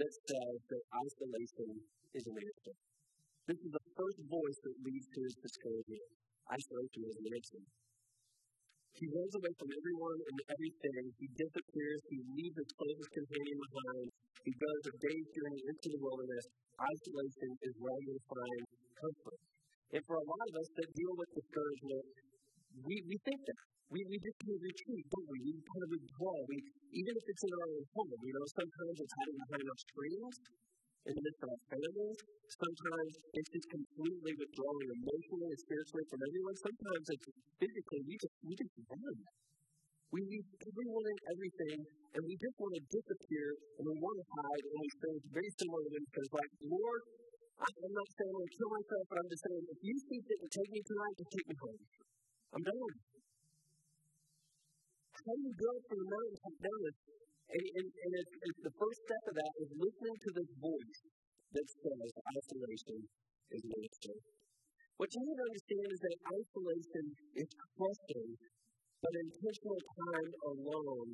that 0.00 0.12
says 0.24 0.58
that 0.72 0.82
isolation 0.94 1.70
is 2.16 2.24
an 2.24 2.36
answer. 2.38 2.76
This 3.44 3.60
is 3.60 3.72
the 3.72 3.86
first 3.92 4.20
voice 4.24 4.58
that 4.64 4.76
leads 4.88 5.08
to 5.12 5.20
his 5.24 5.36
discouragement. 5.36 6.04
Isolation 6.48 7.02
is 7.04 7.16
an 7.20 7.28
answer. 7.36 7.62
He 8.96 9.06
runs 9.12 9.34
away 9.36 9.52
from 9.60 9.70
everyone 9.72 10.20
and 10.26 10.38
everything. 10.48 11.04
He 11.20 11.28
disappears. 11.36 12.00
He 12.08 12.18
leaves 12.34 12.56
his 12.56 12.70
closest 12.72 13.10
companion 13.12 13.58
behind. 13.68 14.07
Goes 14.46 14.84
a 14.90 14.94
day's 15.02 15.26
journey 15.34 15.62
into 15.70 15.88
the 15.94 16.00
wilderness. 16.02 16.46
Isolation 16.78 17.50
is 17.62 17.74
where 17.78 18.00
you 18.06 18.14
find 18.26 18.62
comfort. 18.98 19.40
And 19.94 20.02
for 20.06 20.16
a 20.18 20.26
lot 20.26 20.44
of 20.50 20.54
us 20.58 20.68
that 20.78 20.88
deal 20.94 21.14
with 21.14 21.30
discouragement, 21.38 22.06
we, 22.86 22.94
we 23.06 23.16
think 23.26 23.40
that. 23.46 23.60
We, 23.88 24.04
we 24.04 24.16
just 24.20 24.36
of 24.44 24.60
retreat, 24.60 25.04
don't 25.08 25.28
we? 25.32 25.38
We 25.48 25.52
kind 25.64 25.82
of 25.84 25.90
withdraw. 25.96 26.34
We, 26.44 26.56
even 26.92 27.12
if 27.16 27.24
it's 27.24 27.44
in 27.48 27.52
our 27.56 27.68
own 27.72 27.84
home, 27.96 28.12
you 28.20 28.34
know, 28.36 28.46
sometimes 28.52 28.96
it's 29.00 29.14
hiding 29.16 29.38
behind 29.48 29.64
our 29.64 29.80
screens 29.80 30.36
in 31.08 31.12
the 31.16 31.22
midst 31.24 31.40
of 31.40 31.48
our 31.48 31.62
families. 31.72 32.18
Sometimes 32.52 33.12
it's 33.32 33.50
just 33.52 33.68
completely 33.72 34.32
withdrawing 34.36 34.88
emotionally 34.92 35.48
and 35.56 35.60
spiritually 35.64 36.06
from 36.12 36.20
everyone. 36.20 36.56
Sometimes 36.60 37.04
it's 37.16 37.26
physically, 37.56 38.00
we 38.04 38.14
just, 38.20 38.36
we 38.44 38.52
just 38.60 38.74
run. 38.92 39.18
We 40.08 40.20
need 40.24 40.44
everyone 40.64 41.04
and 41.04 41.20
everything, 41.36 41.78
and 42.16 42.20
we 42.24 42.34
just 42.40 42.56
want 42.56 42.72
to 42.80 42.82
disappear, 42.88 43.46
and 43.76 43.84
we 43.84 43.94
want 44.00 44.16
to 44.16 44.26
hide, 44.40 44.64
and 44.64 44.78
we 44.80 44.88
say 44.88 45.10
it's 45.20 45.30
very 45.36 45.52
similar 45.60 45.82
to 45.84 45.90
them 45.92 46.04
because, 46.08 46.28
like, 46.32 46.52
Lord, 46.64 47.02
I'm 47.58 47.92
not 47.92 48.08
saying 48.16 48.32
I'm 48.32 48.38
going 48.38 48.48
to 48.48 48.56
kill 48.56 48.70
myself, 48.72 49.04
but 49.10 49.16
I'm 49.18 49.28
just 49.28 49.44
saying, 49.44 49.64
if 49.68 49.80
you 49.84 49.94
see 49.98 50.18
fit 50.24 50.38
to 50.38 50.48
take 50.48 50.70
me 50.72 50.80
tonight, 50.80 51.14
just 51.18 51.32
take 51.34 51.48
me 51.52 51.56
home. 51.58 51.82
I'm 52.56 52.64
done. 52.64 52.94
How 55.18 55.34
do 55.36 55.42
you 55.44 55.54
go 55.58 55.72
from 55.76 55.98
the 56.00 56.08
mountain 56.08 56.38
to 56.40 56.50
down 56.56 56.82
and, 57.48 57.64
and, 57.64 57.88
and 57.88 58.12
it's, 58.12 58.34
it's 58.44 58.62
the 58.64 58.74
first 58.76 58.98
step 59.08 59.22
of 59.24 59.34
that 59.40 59.52
is 59.64 59.70
listening 59.72 60.16
to 60.20 60.30
this 60.36 60.50
voice 60.60 61.00
that 61.56 61.66
says 61.68 62.10
isolation 62.28 62.98
is 63.56 63.62
wasted. 63.64 64.20
What 65.00 65.08
you 65.08 65.20
need 65.24 65.38
to 65.40 65.46
understand 65.48 65.88
is 65.88 66.00
that 66.04 66.16
isolation 66.28 67.04
is 67.40 67.48
crushing 67.72 68.30
but 69.02 69.12
intentional 69.14 69.78
time 69.78 70.30
alone 70.50 71.10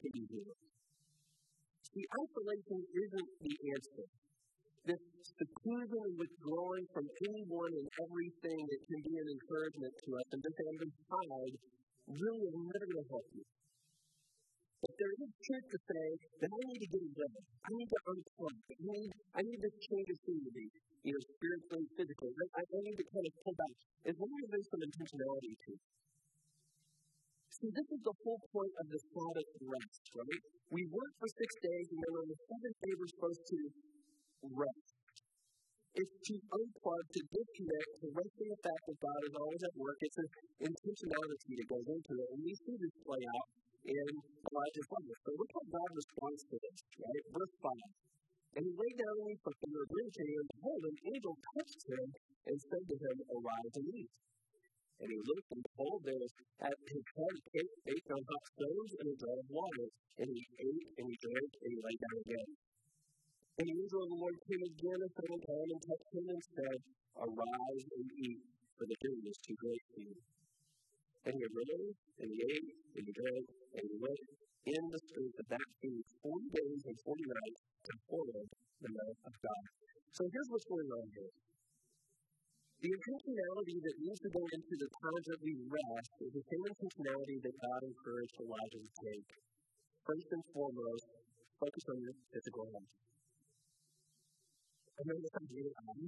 can 0.00 0.10
be 0.12 0.24
healed. 0.28 0.58
See, 1.92 2.04
isolation 2.04 2.80
isn't 2.92 3.30
the 3.40 3.54
answer. 3.72 4.06
This 4.86 5.02
seclusion 5.24 6.00
and 6.06 6.16
withdrawing 6.20 6.86
from 6.94 7.06
anyone 7.26 7.72
and 7.74 7.88
everything 8.06 8.60
that 8.68 8.80
can 8.86 9.00
be 9.02 9.14
an 9.18 9.28
encouragement 9.32 9.94
to 10.04 10.08
us 10.20 10.28
and 10.32 10.40
having 10.44 10.92
hide 11.10 11.56
really 12.06 12.42
is 12.46 12.54
never 12.54 12.86
going 12.86 13.02
to 13.02 13.08
help 13.10 13.28
you. 13.34 13.44
But 14.82 14.92
there 15.00 15.14
is 15.18 15.30
truth 15.42 15.66
to 15.72 15.78
say 15.90 16.06
that 16.44 16.50
I 16.52 16.60
need 16.70 16.80
to 16.84 16.90
get 16.94 17.02
away. 17.02 17.32
I 17.66 17.70
need 17.74 17.90
to 17.90 18.00
unplug. 18.12 18.56
I 18.70 18.76
need, 18.78 19.10
I 19.34 19.40
need 19.42 19.60
to 19.64 19.70
change 19.90 20.08
of 20.12 20.18
scenery, 20.22 20.68
you 21.02 21.12
know, 21.16 21.22
spiritually, 21.34 21.86
physically. 21.96 22.32
I, 22.54 22.60
I 22.62 22.78
need 22.84 22.98
to 23.00 23.06
kind 23.10 23.26
of 23.26 23.34
pull 23.42 23.56
back. 23.56 23.74
As 24.06 24.14
long 24.20 24.32
as 24.44 24.46
there's 24.52 24.68
some 24.70 24.82
intentionality 24.84 25.54
to 25.66 25.68
it. 25.74 25.82
See, 27.56 27.72
this 27.72 27.88
is 27.88 28.02
the 28.04 28.16
whole 28.20 28.42
point 28.52 28.74
of 28.76 28.86
the 28.92 29.00
Sabbath 29.00 29.50
rest, 29.64 30.02
right? 30.12 30.44
We 30.76 30.84
work 30.92 31.12
for 31.16 31.28
six 31.40 31.50
days, 31.64 31.86
and 31.88 32.00
then 32.04 32.12
on 32.20 32.26
the 32.28 32.38
seventh 32.52 32.78
day, 32.84 32.92
we're 33.00 33.12
supposed 33.16 33.44
to 33.48 33.58
rest. 34.60 34.92
It's 35.96 36.16
to 36.20 36.34
unplug, 36.36 37.04
to 37.16 37.20
disconnect, 37.32 37.90
to 38.04 38.06
rest 38.12 38.36
in 38.44 38.48
the 38.52 38.60
fact 38.60 38.82
that 38.84 38.98
God 39.00 39.20
is 39.24 39.34
always 39.40 39.62
at 39.64 39.74
work. 39.80 39.96
It's 40.04 40.20
an 40.20 40.30
intentionality 40.68 41.52
that 41.56 41.68
goes 41.72 41.88
into 41.88 42.12
it. 42.20 42.28
And 42.36 42.40
we 42.44 42.52
see 42.60 42.76
this 42.76 42.96
play 43.08 43.24
out 43.24 43.48
in 43.88 44.06
Elijah's 44.52 44.88
life. 44.92 45.18
So 45.24 45.30
look 45.40 45.50
how 45.56 45.64
God 45.80 45.90
responds 45.96 46.42
to 46.52 46.56
this, 46.60 46.78
right? 47.00 47.24
Verse 47.40 47.54
5. 47.64 48.60
And 48.60 48.62
he 48.68 48.72
lay 48.76 48.92
down 49.00 49.16
and 49.16 49.28
he 49.32 49.36
slept 49.40 49.60
under 49.64 49.80
a 49.80 49.88
green 49.88 50.10
tree, 50.12 50.34
and 50.36 50.48
behold, 50.60 50.82
an 50.92 50.96
angel 51.08 51.34
touched 51.56 51.82
him 51.88 52.06
and 52.52 52.56
said 52.60 52.84
to 52.84 52.96
him, 53.00 53.16
Arise 53.32 53.74
and 53.80 53.88
eat. 53.96 54.12
And 55.00 55.08
he 55.12 55.18
looked, 55.20 55.48
and 55.52 55.62
behold, 55.62 56.00
there 56.04 56.16
was 56.20 56.32
at 56.64 56.76
his 56.88 57.04
head 57.16 57.34
a 57.36 57.42
cake 57.52 57.74
baked 57.84 58.10
on 58.12 58.22
hot 58.24 58.44
stones 58.56 58.92
and 59.00 59.06
a 59.12 59.16
jar 59.20 59.36
of 59.36 59.48
water. 59.52 59.86
And 60.20 60.28
he 60.32 60.42
ate, 60.56 60.86
and 60.96 61.06
he 61.10 61.16
drank, 61.20 61.50
and 61.62 61.70
he 61.72 61.78
lay 61.84 61.96
down 62.00 62.18
again. 62.24 62.50
And 63.60 63.66
the 63.68 63.76
angel 63.76 64.00
of 64.04 64.10
the 64.12 64.20
Lord 64.20 64.36
came 64.48 64.62
again 64.64 65.00
a 65.04 65.10
second 65.16 65.40
time 65.44 65.68
and 65.72 65.82
touched 65.84 66.12
him 66.16 66.26
and 66.32 66.42
said, 66.56 66.78
Arise 67.16 67.86
and 67.96 68.08
eat, 68.24 68.40
for 68.76 68.84
the 68.88 68.96
doom 69.00 69.20
is 69.28 69.38
too 69.44 69.56
great 69.60 69.84
for 69.92 70.00
you. 70.00 70.16
And 71.28 71.32
he 71.36 71.42
arose, 71.44 71.96
and 72.20 72.28
he 72.32 72.38
ate, 72.40 72.70
and 72.96 73.02
he 73.04 73.12
drank, 73.12 73.46
and 73.76 73.84
he 73.84 73.96
went 74.00 74.22
in 74.66 74.82
the 74.90 75.00
strength 75.12 75.36
of 75.40 75.46
that 75.52 75.68
food 75.82 76.04
forty 76.24 76.48
days 76.56 76.82
and 76.88 76.96
forty 77.04 77.26
nights 77.28 77.60
to 77.84 77.92
Horeb, 78.08 78.48
the 78.80 78.90
mount 78.92 79.18
of 79.28 79.34
God. 79.44 79.64
So 80.12 80.24
here's 80.32 80.48
what's 80.48 80.68
going 80.68 80.90
on 80.90 81.06
here. 81.12 81.32
The 82.84 82.92
intentionality 82.92 83.76
that 83.80 83.96
needs 84.04 84.20
to 84.20 84.30
go 84.36 84.44
into 84.52 84.74
the 84.76 84.90
times 85.00 85.24
that 85.32 85.40
we 85.40 85.52
rest 85.64 86.12
is 86.20 86.32
the 86.36 86.44
same 86.44 86.64
intentionality 86.68 87.38
that 87.40 87.56
God 87.56 87.80
encouraged 87.88 88.36
Elijah 88.36 88.82
to 88.84 88.92
take. 89.00 89.30
First 90.04 90.28
and 90.36 90.44
foremost, 90.52 91.06
focus 91.56 91.84
on 91.88 91.98
your 92.04 92.12
physical 92.36 92.68
health. 92.68 92.92
I 94.92 95.00
know 95.08 95.16
this 95.16 95.32
sounds 95.32 95.52
really 95.56 95.72
odd, 95.72 96.04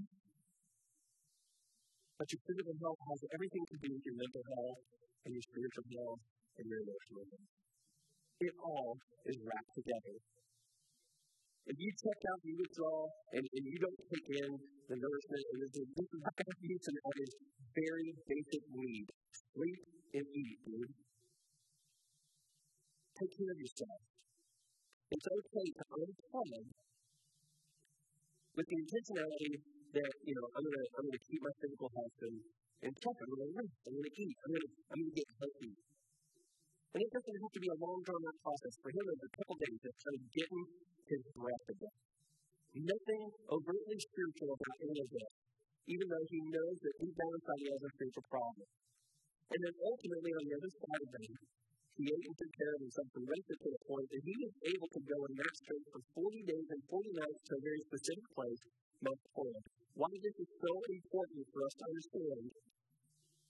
but 2.20 2.28
your 2.28 2.42
physical 2.44 2.76
health 2.84 3.00
has 3.16 3.20
everything 3.32 3.64
to 3.64 3.76
do 3.80 3.88
with 3.96 4.04
your 4.04 4.18
mental 4.20 4.44
health 4.52 4.80
and 5.24 5.30
your 5.32 5.44
spiritual 5.48 5.86
health 5.88 6.20
and 6.60 6.64
your 6.68 6.80
emotional 6.84 7.24
health. 7.32 7.48
It 8.44 8.54
all 8.60 8.92
is 9.24 9.36
wrapped 9.40 9.72
together. 9.72 10.16
If 11.68 11.76
you 11.76 11.92
check 12.00 12.20
out, 12.32 12.40
you 12.48 12.56
withdraw, 12.56 13.04
and, 13.36 13.44
and 13.44 13.64
you 13.68 13.76
don't 13.76 14.00
take 14.08 14.28
in 14.40 14.50
the 14.88 14.96
nourishment, 14.96 15.44
and 15.52 15.58
this 15.60 15.74
is, 15.76 15.86
this 16.00 16.08
is 16.16 16.20
not 16.24 16.32
going 16.32 16.56
to 16.56 17.24
very 17.76 18.08
basic 18.24 18.64
need. 18.72 19.06
Sleep 19.52 19.80
and 20.16 20.26
eat, 20.32 20.58
dude. 20.64 20.92
Take 23.20 23.32
care 23.36 23.52
of 23.52 23.58
yourself. 23.60 24.00
It's 25.12 25.28
okay 25.28 25.68
to 25.76 25.84
unplug 25.92 26.64
with 28.56 28.66
the 28.68 28.76
intentionality 28.80 29.52
that, 29.92 30.12
you 30.24 30.34
know, 30.40 30.46
I'm 30.56 30.64
gonna 30.64 30.84
I'm 30.96 31.04
gonna 31.04 31.24
keep 31.28 31.40
my 31.44 31.52
physical 31.60 31.88
health 31.92 32.16
and, 32.28 32.36
and 32.88 32.92
check, 32.96 33.16
I'm 33.20 33.28
gonna 33.28 33.52
rest, 33.60 33.76
I'm 33.84 33.92
gonna 33.92 34.14
eat, 34.16 34.36
I'm 34.40 34.50
gonna 34.56 34.70
I'm 34.88 34.98
gonna 35.04 35.16
get 35.20 35.28
healthy. 35.36 35.72
And 36.94 37.00
it 37.04 37.10
doesn't 37.12 37.38
have 37.44 37.52
to 37.52 37.62
be 37.62 37.68
a 37.68 37.78
long 37.84 37.98
drawn 38.00 38.24
out 38.24 38.38
process. 38.40 38.74
For 38.80 38.90
him, 38.90 39.04
it's 39.12 39.26
a 39.28 39.32
couple 39.36 39.56
days 39.60 39.82
of 39.84 39.92
kind 39.92 40.16
of 40.16 40.24
getting 40.32 40.62
his 41.04 41.22
breath 41.36 41.66
again. 41.68 41.96
Nothing 42.78 43.22
overtly 43.48 43.98
spiritual 43.98 44.50
about 44.56 44.76
any 44.88 44.98
of 45.04 45.08
this, 45.12 45.32
even 45.88 46.06
though 46.08 46.26
he 46.32 46.40
knows 46.48 46.76
that 46.80 46.94
deep 47.00 47.14
down 47.16 47.32
inside 47.36 47.60
he 47.60 47.68
has 47.68 47.82
a 47.84 47.92
spiritual 47.92 48.26
problem. 48.28 48.66
And 49.48 49.60
then 49.64 49.74
ultimately, 49.84 50.32
on 50.36 50.44
the 50.48 50.54
other 50.60 50.72
side 50.72 51.02
of 51.04 51.10
that, 51.12 51.32
he 51.98 52.04
ate 52.06 52.26
and 52.30 52.36
took 52.38 52.52
care 52.54 52.72
of 52.72 52.80
himself 52.84 53.10
and 53.18 53.26
to 53.26 53.68
the 53.74 53.82
point 53.90 54.06
that 54.06 54.22
he 54.22 54.34
was 54.38 54.54
able 54.70 54.90
to 54.94 55.00
go 55.02 55.18
that 55.34 55.54
strength 55.58 55.88
for 55.90 56.02
40 56.14 56.46
days 56.46 56.68
and 56.70 56.80
40 56.86 57.20
nights 57.20 57.40
to 57.42 57.52
a 57.58 57.64
very 57.64 57.82
specific 57.90 58.26
place, 58.38 58.62
Mount 59.02 59.22
Horeb. 59.34 59.64
Why 59.98 60.12
this 60.14 60.36
is 60.38 60.50
so 60.62 60.72
important 60.78 61.42
for 61.50 61.60
us 61.66 61.74
to 61.74 61.84
understand 61.90 62.44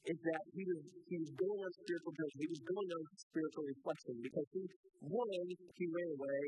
is 0.08 0.18
that 0.24 0.42
he 0.56 0.62
was, 0.64 0.80
he 1.08 1.16
was 1.20 1.30
going 1.36 1.60
on 1.60 1.70
spiritual 1.84 2.14
journey. 2.16 2.36
He 2.40 2.48
was 2.48 2.62
going 2.64 2.90
on 2.96 3.02
spiritual 3.16 3.64
reflection 3.68 4.14
because 4.24 4.48
he, 4.56 4.62
one, 5.04 5.28
he 5.76 5.84
ran 5.92 6.10
away 6.16 6.42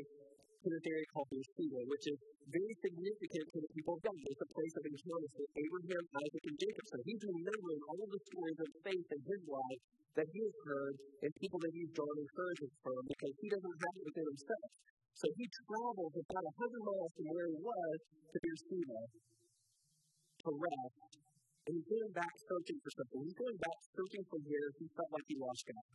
to 0.61 0.67
this 0.69 0.85
area 0.85 1.07
called 1.13 1.29
Beersheba, 1.33 1.79
which 1.89 2.05
is 2.05 2.17
very 2.53 2.75
significant 2.85 3.45
to 3.49 3.57
the 3.65 3.71
people 3.73 3.97
of 3.97 4.01
God. 4.05 4.17
It's 4.29 4.43
a 4.45 4.51
place 4.53 4.73
of 4.77 4.83
encounter 4.85 5.29
for 5.33 5.45
Abraham, 5.57 6.03
Isaac, 6.21 6.43
and 6.53 6.57
Jacob. 6.61 6.85
So 6.85 6.97
he's 7.01 7.23
remembering 7.25 7.81
all 7.89 8.05
the 8.05 8.21
stories 8.29 8.59
of 8.61 8.69
faith 8.85 9.07
in 9.09 9.21
his 9.25 9.41
life 9.49 9.81
that 10.21 10.27
he 10.29 10.39
has 10.43 10.55
heard 10.67 10.95
and 11.25 11.29
people 11.41 11.59
that 11.65 11.73
he's 11.73 11.89
drawn 11.97 12.17
encouragement 12.17 12.73
from 12.85 13.01
because 13.09 13.33
he 13.41 13.47
doesn't 13.49 13.77
have 13.81 13.93
it 13.97 14.03
within 14.05 14.27
himself. 14.29 14.69
So 15.17 15.25
he 15.37 15.45
travels 15.65 16.13
about 16.13 16.45
a 16.45 16.53
hundred 16.61 16.83
miles 16.85 17.11
from 17.17 17.25
where 17.29 17.47
he 17.49 17.59
was 17.61 17.97
to 18.31 18.37
Beersheba 18.37 18.99
to 20.45 20.49
rest. 20.51 21.10
And 21.61 21.71
he's 21.77 21.89
going 21.93 22.13
back 22.17 22.33
searching 22.41 22.79
for 22.81 22.91
something. 22.97 23.19
He's 23.21 23.37
going 23.37 23.59
back 23.61 23.79
searching 23.93 24.23
for 24.25 24.39
where 24.41 24.67
he 24.81 24.85
felt 24.97 25.11
like 25.13 25.27
he 25.29 25.37
lost 25.37 25.63
God. 25.69 25.85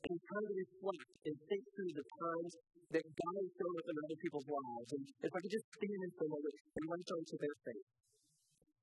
And 0.00 0.08
he's 0.10 0.26
trying 0.26 0.48
to 0.50 0.56
reflect 0.58 1.10
and 1.30 1.36
think 1.46 1.62
through 1.70 1.92
the 1.94 2.06
times 2.18 2.52
that 2.90 3.06
God 3.06 3.34
has 3.38 3.50
shown 3.54 3.74
up 3.78 3.86
in 3.86 3.96
other 4.02 4.18
people's 4.18 4.48
lives. 4.50 4.90
And 4.90 5.04
if 5.06 5.30
I 5.30 5.38
could 5.38 5.54
just 5.54 5.68
stand 5.70 6.00
in 6.02 6.10
for 6.18 6.24
a 6.26 6.32
moment 6.34 6.56
and 6.74 6.82
run 6.90 7.00
to 7.06 7.36
their 7.38 7.56
faith. 7.62 7.88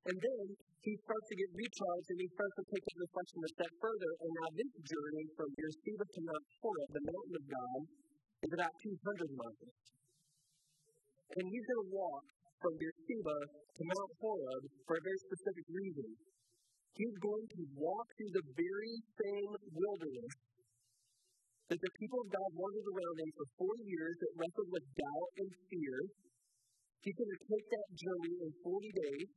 And 0.07 0.17
then 0.23 0.45
he 0.87 0.93
starts 1.03 1.27
to 1.27 1.35
get 1.35 1.49
recharged 1.51 2.09
and 2.15 2.19
he 2.23 2.29
starts 2.31 2.55
to 2.55 2.65
take 2.71 2.85
his 2.87 2.97
reflection 3.03 3.37
a 3.43 3.51
step 3.59 3.73
further. 3.83 4.11
And 4.23 4.31
now 4.39 4.49
this 4.55 4.71
journey 4.87 5.25
from 5.35 5.51
Beersheba 5.51 6.05
to 6.07 6.19
Mount 6.31 6.45
Horeb, 6.63 6.89
the 6.95 7.03
mountain 7.11 7.35
of 7.35 7.45
God, 7.51 7.79
is 8.47 8.51
about 8.55 8.71
200 8.71 9.35
miles. 9.35 9.83
And 11.27 11.43
he's 11.43 11.65
going 11.67 11.83
to 11.83 11.91
walk 11.91 12.23
from 12.61 12.73
Beersheba 12.77 13.37
to 13.53 13.81
Mount 13.85 14.11
Horeb 14.17 14.63
for 14.89 14.95
a 14.97 15.03
very 15.05 15.21
specific 15.29 15.65
reason. 15.69 16.09
He's 16.97 17.17
going 17.21 17.45
to 17.45 17.61
walk 17.77 18.07
through 18.17 18.33
the 18.33 18.47
very 18.57 18.95
same 19.21 19.51
wilderness 19.69 20.33
that 21.69 21.77
the 21.83 21.93
people 21.99 22.19
of 22.23 22.29
God 22.31 22.49
wandered 22.57 22.87
around 22.89 23.17
in 23.21 23.29
for 23.37 23.47
40 23.69 23.85
years 23.85 24.15
that 24.17 24.31
wrestled 24.39 24.71
with 24.71 24.85
doubt 24.97 25.29
and 25.43 25.49
fear. 25.67 25.97
He's 27.05 27.17
going 27.17 27.33
to 27.37 27.43
take 27.43 27.67
that 27.75 27.89
journey 27.93 28.35
in 28.41 28.49
40 28.65 29.03
days, 29.03 29.29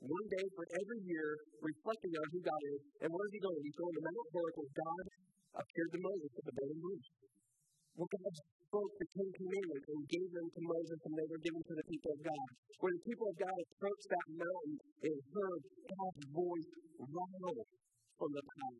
one 0.00 0.26
day 0.32 0.46
for 0.54 0.64
every 0.64 1.00
year, 1.04 1.28
reflecting 1.60 2.14
on 2.16 2.26
who 2.32 2.40
God 2.40 2.62
is. 2.72 2.80
And 3.04 3.08
where 3.12 3.26
is 3.28 3.34
he 3.36 3.42
going? 3.42 3.60
He's 3.60 3.78
going 3.78 3.94
to 3.94 4.02
Mount 4.08 4.28
Horeb 4.32 4.54
where 4.54 4.72
God 4.72 5.04
appeared 5.60 5.90
to 5.92 6.00
Moses 6.00 6.32
at 6.40 6.44
the 6.48 6.54
burning 6.56 6.80
bush. 6.80 7.08
Where 8.00 8.10
God 8.10 8.34
spoke 8.74 8.90
the 8.98 9.06
Ten 9.06 9.30
Commandments 9.38 9.86
and 9.86 10.02
gave 10.10 10.30
them 10.34 10.48
to 10.50 10.60
Moses 10.66 10.98
and 11.06 11.14
they 11.14 11.28
were 11.30 11.42
given 11.46 11.62
to 11.62 11.74
the 11.78 11.86
people 11.86 12.10
of 12.10 12.20
God. 12.26 12.46
Where 12.82 12.90
the 12.90 13.06
people 13.06 13.28
of 13.30 13.36
God 13.38 13.54
approached 13.54 14.08
that 14.10 14.28
mountain 14.34 14.74
and 14.98 15.18
heard 15.30 15.62
God's 15.94 16.24
voice 16.34 16.70
rattle 16.98 17.62
from 18.18 18.30
the 18.34 18.42
top 18.42 18.78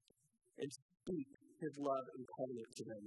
and 0.58 0.70
speak 0.74 1.28
his 1.62 1.74
love 1.78 2.06
and 2.10 2.26
covenant 2.26 2.70
to 2.74 2.84
them. 2.90 3.04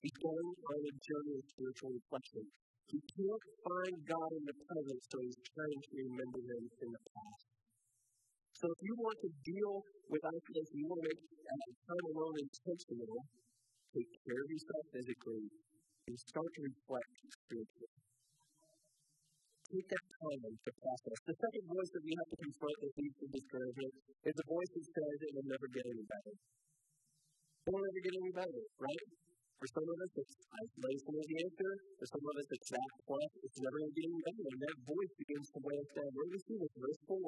He's 0.00 0.16
going 0.16 0.48
on 0.64 0.80
a 0.80 0.94
journey 0.96 1.34
of 1.36 1.44
spiritual 1.52 1.92
reflection. 1.92 2.44
He 2.88 2.96
can't 3.12 3.46
find 3.60 3.94
God 4.08 4.30
in 4.32 4.44
the 4.48 4.56
present, 4.64 5.00
so 5.12 5.16
he's 5.20 5.40
trying 5.44 5.76
to 5.76 5.92
remember 6.08 6.40
him 6.40 6.62
in 6.72 6.88
the 6.88 7.02
past. 7.04 7.44
So 8.56 8.64
if 8.64 8.80
you 8.80 8.94
want 8.96 9.18
to 9.28 9.30
deal 9.44 9.74
with 10.08 10.24
isolation, 10.24 10.76
you 10.80 10.88
want 10.88 11.04
to 11.04 11.08
make 11.12 11.20
time 11.84 12.06
alone 12.16 12.36
intentional, 12.40 13.16
take 13.92 14.12
care 14.24 14.40
of 14.40 14.48
yourself 14.48 14.84
physically, 14.88 15.46
and 16.08 16.18
start 16.18 16.50
to 16.50 16.60
reflect 16.66 17.12
spiritually. 17.30 17.94
Take 19.72 19.88
that 19.88 20.06
time 20.12 20.42
to 20.52 20.70
process. 20.82 21.18
The 21.24 21.36
second 21.38 21.64
voice 21.64 21.90
that 21.96 22.04
we 22.04 22.12
have 22.12 22.28
to 22.28 22.38
confront 22.42 22.76
that 22.82 22.92
leads 22.92 23.16
to 23.22 23.26
discouragement 23.32 23.92
is 24.28 24.34
the 24.36 24.46
voice 24.50 24.70
that 24.76 24.84
says 24.84 25.16
it 25.22 25.32
will 25.32 25.48
never 25.48 25.68
get 25.72 25.84
any 25.88 26.04
better. 26.04 26.34
It 26.36 27.70
will 27.72 27.84
never 27.86 28.00
get 28.02 28.14
any 28.18 28.32
better, 28.36 28.62
right? 28.82 29.06
For 29.62 29.68
some 29.78 29.86
of 29.86 29.96
us, 30.02 30.12
it's 30.18 30.34
isolation 30.42 31.12
is 31.22 31.26
the 31.30 31.38
answer. 31.38 31.72
For 32.02 32.06
some 32.10 32.24
of 32.26 32.34
us, 32.34 32.48
it's 32.50 32.70
that 32.74 32.92
plus 33.06 33.30
it's 33.46 33.58
never 33.62 33.76
going 33.78 33.94
to 33.94 33.96
get 33.96 34.06
any 34.10 34.22
better. 34.26 34.44
And 34.50 34.60
that 34.66 34.76
voice 34.82 35.12
begins 35.22 35.48
to 35.54 35.58
weigh 35.62 35.80
us 35.86 35.90
down. 35.94 36.10
Where 36.18 36.26
do 36.26 36.32
we 36.34 36.40
see 36.42 36.56
this? 36.58 36.74
Verse 36.82 37.00
4. 37.06 37.22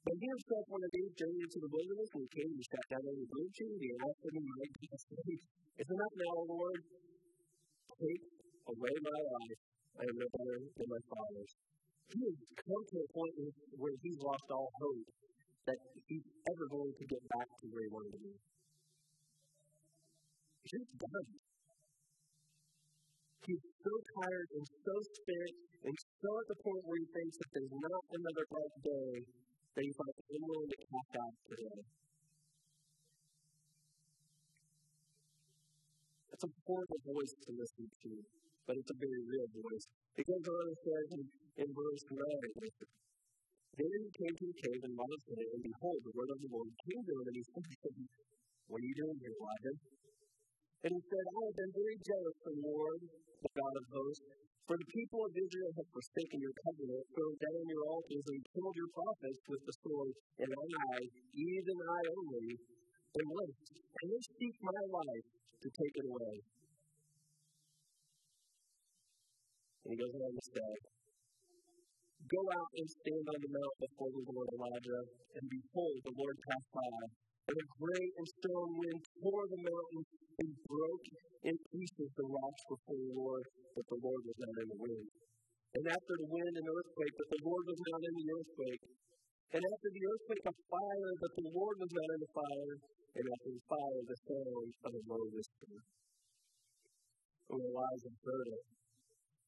But 0.00 0.16
he 0.20 0.26
himself 0.28 0.64
one 0.68 0.84
of 0.84 0.92
these 0.92 1.12
journeyed 1.16 1.44
into 1.48 1.60
the 1.60 1.72
wilderness 1.72 2.10
and 2.20 2.24
came 2.28 2.52
and 2.52 2.64
sat 2.68 2.86
down 2.92 3.04
on 3.04 3.16
the 3.16 3.28
blue 3.32 3.48
tree. 3.56 3.76
He 3.80 3.88
asked 3.96 4.24
him, 4.28 4.44
My 4.44 4.66
goodness, 4.76 5.04
is 5.80 5.88
enough 5.88 6.14
now, 6.20 6.36
Lord? 6.46 6.80
Take 8.00 8.24
away 8.64 8.94
my 9.04 9.20
life. 9.20 9.60
Am 10.00 10.14
no 10.16 10.28
better 10.32 10.56
than 10.72 10.88
my 10.88 11.02
father's. 11.12 11.52
He 12.08 12.18
has 12.24 12.40
come 12.56 12.82
to 12.88 12.96
a 13.04 13.08
point 13.12 13.34
where 13.76 13.92
he's 14.00 14.18
lost 14.24 14.48
all 14.48 14.72
hope 14.80 15.08
that 15.68 15.76
he's 16.08 16.24
ever 16.48 16.66
going 16.72 16.94
to 16.96 17.04
get 17.04 17.22
back 17.28 17.48
to 17.60 17.64
where 17.68 17.84
he 17.84 17.90
wanted 17.92 18.12
to 18.16 18.20
be. 18.24 18.34
He's 20.64 20.88
done. 20.96 21.28
He's 23.44 23.64
so 23.84 23.92
tired 24.16 24.48
and 24.56 24.64
so 24.64 24.94
spent 25.20 25.54
and 25.84 25.96
so 25.96 26.30
at 26.40 26.46
the 26.48 26.58
point 26.64 26.82
where 26.88 26.98
he 27.00 27.08
thinks 27.12 27.36
that 27.40 27.50
there's 27.52 27.72
not 27.72 28.04
another 28.16 28.44
bright 28.48 28.76
day 28.84 29.12
that 29.76 29.82
he's 29.84 29.96
like, 30.00 30.16
I'm 30.28 30.44
willing 30.44 30.72
to 30.72 30.80
cast 30.88 31.12
out 31.20 31.34
today. 31.48 31.80
It's 36.40 36.56
a 36.56 36.64
horrible 36.72 37.04
voice 37.04 37.36
to 37.36 37.50
listen 37.52 37.84
to, 37.84 38.12
but 38.64 38.72
it's 38.72 38.88
a 38.88 38.96
very 38.96 39.20
real 39.28 39.44
voice. 39.60 39.84
Goes 40.24 40.48
on 40.48 40.64
and 40.72 40.80
says 40.80 41.06
in, 41.20 41.22
in 41.60 41.68
verse 41.68 42.04
9, 42.08 42.16
Then 43.76 43.92
he 43.92 44.08
came 44.08 44.34
to 44.40 44.46
the 44.48 44.56
cave 44.56 44.80
and 44.88 44.96
Lot 44.96 45.20
said, 45.20 45.36
and 45.36 45.60
behold, 45.60 46.00
the 46.00 46.16
word 46.16 46.32
of 46.32 46.40
the 46.40 46.48
Lord 46.48 46.72
came 46.80 47.02
to 47.04 47.12
him, 47.12 47.24
and 47.28 47.36
he 47.36 47.44
said, 47.44 47.92
What 48.72 48.80
are 48.80 48.88
you 48.88 48.96
doing 49.04 49.20
here, 49.20 49.36
Elijah? 49.36 49.76
And 50.80 50.92
he 50.96 51.02
said, 51.12 51.24
I 51.28 51.40
have 51.44 51.56
been 51.60 51.72
very 51.76 51.98
jealous 52.08 52.36
for 52.40 52.52
the 52.56 52.64
Lord, 52.72 53.00
the 53.44 53.50
God 53.60 53.74
of 53.76 53.84
hosts. 53.92 54.24
For 54.64 54.76
the 54.80 54.90
people 54.96 55.20
of 55.20 55.32
Israel 55.36 55.72
have 55.76 55.92
forsaken 55.92 56.40
your 56.40 56.56
covenant, 56.56 57.04
thrown 57.20 57.36
down 57.36 57.62
your 57.68 57.84
altars, 57.84 58.26
and 58.32 58.40
killed 58.48 58.76
your 58.80 58.92
prophets 58.96 59.40
with 59.44 59.60
the 59.68 59.76
sword, 59.84 60.14
and 60.40 60.50
I, 60.56 60.96
even 61.36 61.76
I 61.84 62.00
only, 62.16 62.48
am 63.12 63.28
left. 63.28 63.64
And 63.76 64.06
they 64.08 64.22
seek 64.40 64.56
my 64.64 64.80
life 64.88 65.28
to 65.60 65.68
take 65.68 65.94
it 66.00 66.06
away. 66.08 66.36
And 69.84 69.90
he 69.92 69.96
goes 70.00 70.14
on 70.16 70.32
to 70.32 70.44
say, 70.44 70.72
Go 72.28 72.42
out 72.52 72.70
and 72.78 72.86
stand 72.86 73.26
on 73.26 73.38
the 73.42 73.50
mount 73.50 73.76
before 73.80 74.10
the 74.12 74.24
Lord 74.30 74.48
Elijah, 74.54 75.02
and 75.34 75.44
behold, 75.50 75.96
the 76.04 76.14
Lord 76.14 76.36
passed 76.46 76.70
by. 76.70 76.96
And 77.50 77.56
a 77.58 77.66
great 77.82 78.12
and 78.20 78.28
strong 78.38 78.68
wind 78.78 79.00
tore 79.18 79.46
the 79.50 79.58
mountain 79.66 80.02
and 80.38 80.50
broke 80.70 81.06
in 81.50 81.54
pieces 81.74 82.10
the 82.14 82.26
rocks 82.30 82.62
before 82.70 83.00
the 83.00 83.14
Lord, 83.18 83.44
but 83.74 83.86
the 83.90 83.98
Lord 83.98 84.22
was 84.22 84.38
not 84.38 84.56
in 84.62 84.68
the 84.70 84.78
wind. 84.78 85.08
And 85.74 85.84
after 85.90 86.14
the 86.20 86.28
wind, 86.30 86.54
an 86.54 86.66
earthquake, 86.70 87.14
but 87.18 87.28
the 87.34 87.42
Lord 87.42 87.64
was 87.66 87.80
not 87.90 88.00
in 88.06 88.14
the 88.14 88.26
earthquake. 88.30 88.84
And 89.50 89.62
after 89.66 89.90
the 89.90 90.04
earthquake, 90.06 90.46
a 90.46 90.54
fire, 90.70 91.12
but 91.18 91.32
the 91.34 91.46
Lord 91.50 91.76
was 91.82 91.90
not 91.90 92.08
in 92.14 92.20
the 92.22 92.30
fire. 92.30 92.74
And 93.18 93.24
after 93.26 93.50
the 93.50 93.64
fire, 93.66 94.00
the 94.06 94.18
sound 94.30 94.70
of 94.86 94.92
a 94.94 95.02
low 95.10 95.24
whisper. 95.34 95.74
When 97.50 97.58
Elijah 97.58 98.14
heard 98.22 98.48
it, 98.54 98.64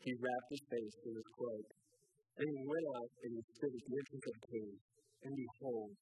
he 0.03 0.11
wrapped 0.19 0.51
his 0.51 0.65
face 0.67 0.97
in 1.07 1.13
his 1.15 1.29
cloak. 1.39 1.69
And 2.35 2.47
he 2.51 2.63
went 2.67 2.87
out 2.99 3.13
and 3.23 3.31
he 3.31 3.43
stood 3.55 3.75
at 3.79 3.85
the 3.87 3.95
entrance 3.95 4.27
of 4.27 4.35
the 4.35 4.47
cave. 4.51 4.79
And 5.23 5.33
behold, 5.39 5.95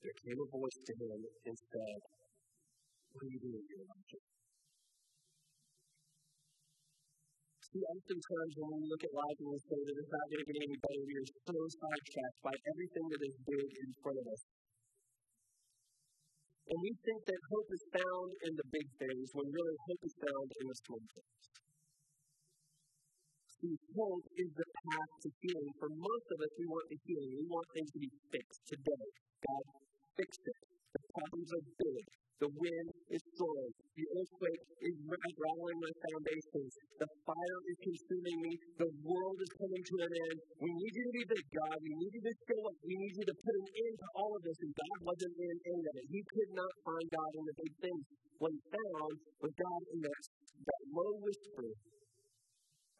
there 0.00 0.16
came 0.24 0.40
a 0.40 0.48
voice 0.48 0.78
to 0.88 0.92
him 0.96 1.20
and 1.20 1.56
said, 1.68 2.00
What 3.12 3.20
are 3.28 3.32
you 3.36 3.40
doing 3.44 3.66
Elijah? 3.76 4.37
See, 7.68 7.84
oftentimes 7.84 8.52
when 8.56 8.80
we 8.80 8.88
look 8.88 9.04
at 9.04 9.12
life 9.12 9.38
and 9.44 9.52
we 9.52 9.60
say 9.60 9.76
that 9.76 9.96
it's 10.00 10.08
not 10.08 10.24
going 10.32 10.40
to 10.40 10.48
get 10.48 10.56
any 10.64 10.78
better, 10.80 11.04
we 11.04 11.14
are 11.20 11.28
so 11.28 11.56
sidetracked 11.68 12.40
by 12.40 12.54
everything 12.64 13.04
that 13.12 13.20
is 13.28 13.36
big 13.44 13.68
in 13.84 13.90
front 14.00 14.16
of 14.16 14.24
us. 14.24 14.42
And 16.72 16.78
we 16.80 16.92
think 17.04 17.20
that 17.28 17.40
hope 17.52 17.68
is 17.68 17.84
found 17.92 18.30
in 18.48 18.52
the 18.56 18.66
big 18.72 18.88
things 18.96 19.26
when 19.36 19.52
really 19.52 19.76
hope 19.84 20.00
is 20.00 20.16
found 20.16 20.48
in 20.48 20.64
the 20.64 20.76
small 20.80 21.04
things. 21.12 21.44
See, 23.60 23.76
hope 24.00 24.26
is 24.32 24.50
the 24.56 24.68
path 24.88 25.12
to 25.24 25.28
healing. 25.44 25.72
For 25.76 25.92
most 25.92 26.26
of 26.32 26.38
us, 26.40 26.52
we 26.56 26.64
want 26.72 26.88
the 26.88 27.00
healing. 27.04 27.36
We 27.36 27.46
want 27.52 27.68
things 27.76 27.90
to 27.92 28.00
be 28.00 28.08
fixed 28.32 28.64
today. 28.64 29.06
God 29.44 29.64
fixed 30.16 30.44
it. 30.48 30.60
The 30.96 31.02
problems 31.12 31.52
are 31.52 31.64
big. 31.84 32.04
The 32.38 32.46
wind 32.54 32.88
is 33.10 33.22
strong. 33.34 33.66
The 33.98 34.06
earthquake 34.14 34.62
is 34.78 34.94
rattling 35.02 35.78
my 35.82 35.92
foundations. 36.06 36.70
The 37.02 37.10
fire 37.26 37.60
is 37.66 37.78
consuming 37.82 38.38
me. 38.46 38.52
The 38.78 38.90
world 39.02 39.38
is 39.42 39.50
coming 39.58 39.82
to 39.82 39.94
an 40.06 40.12
end. 40.14 40.38
We 40.62 40.70
need 40.70 40.94
you 40.94 41.02
to 41.02 41.14
be 41.18 41.24
big, 41.34 41.46
God. 41.50 41.76
We 41.82 41.92
need 41.98 42.14
you 42.14 42.22
to 42.30 42.34
show 42.46 42.60
up. 42.62 42.78
We 42.86 42.94
need 42.94 43.14
you 43.18 43.26
to 43.26 43.36
put 43.42 43.54
an 43.58 43.68
end 43.74 43.94
to 43.98 44.08
all 44.22 44.30
of 44.38 44.42
this. 44.46 44.58
And 44.62 44.70
God 44.70 44.98
wasn't 45.02 45.34
in 45.34 45.56
any 45.66 45.82
of 45.82 45.94
it. 45.98 46.06
He 46.14 46.20
could 46.30 46.52
not 46.54 46.72
find 46.86 47.06
God 47.10 47.30
in 47.34 47.42
the 47.42 47.56
big 47.58 47.72
things. 47.82 48.04
What 48.38 48.50
he 48.54 48.60
found 48.70 49.12
was 49.42 49.52
God 49.58 49.82
in 49.90 49.98
that, 50.06 50.22
that 50.62 50.82
low 50.94 51.12
whisper 51.18 51.66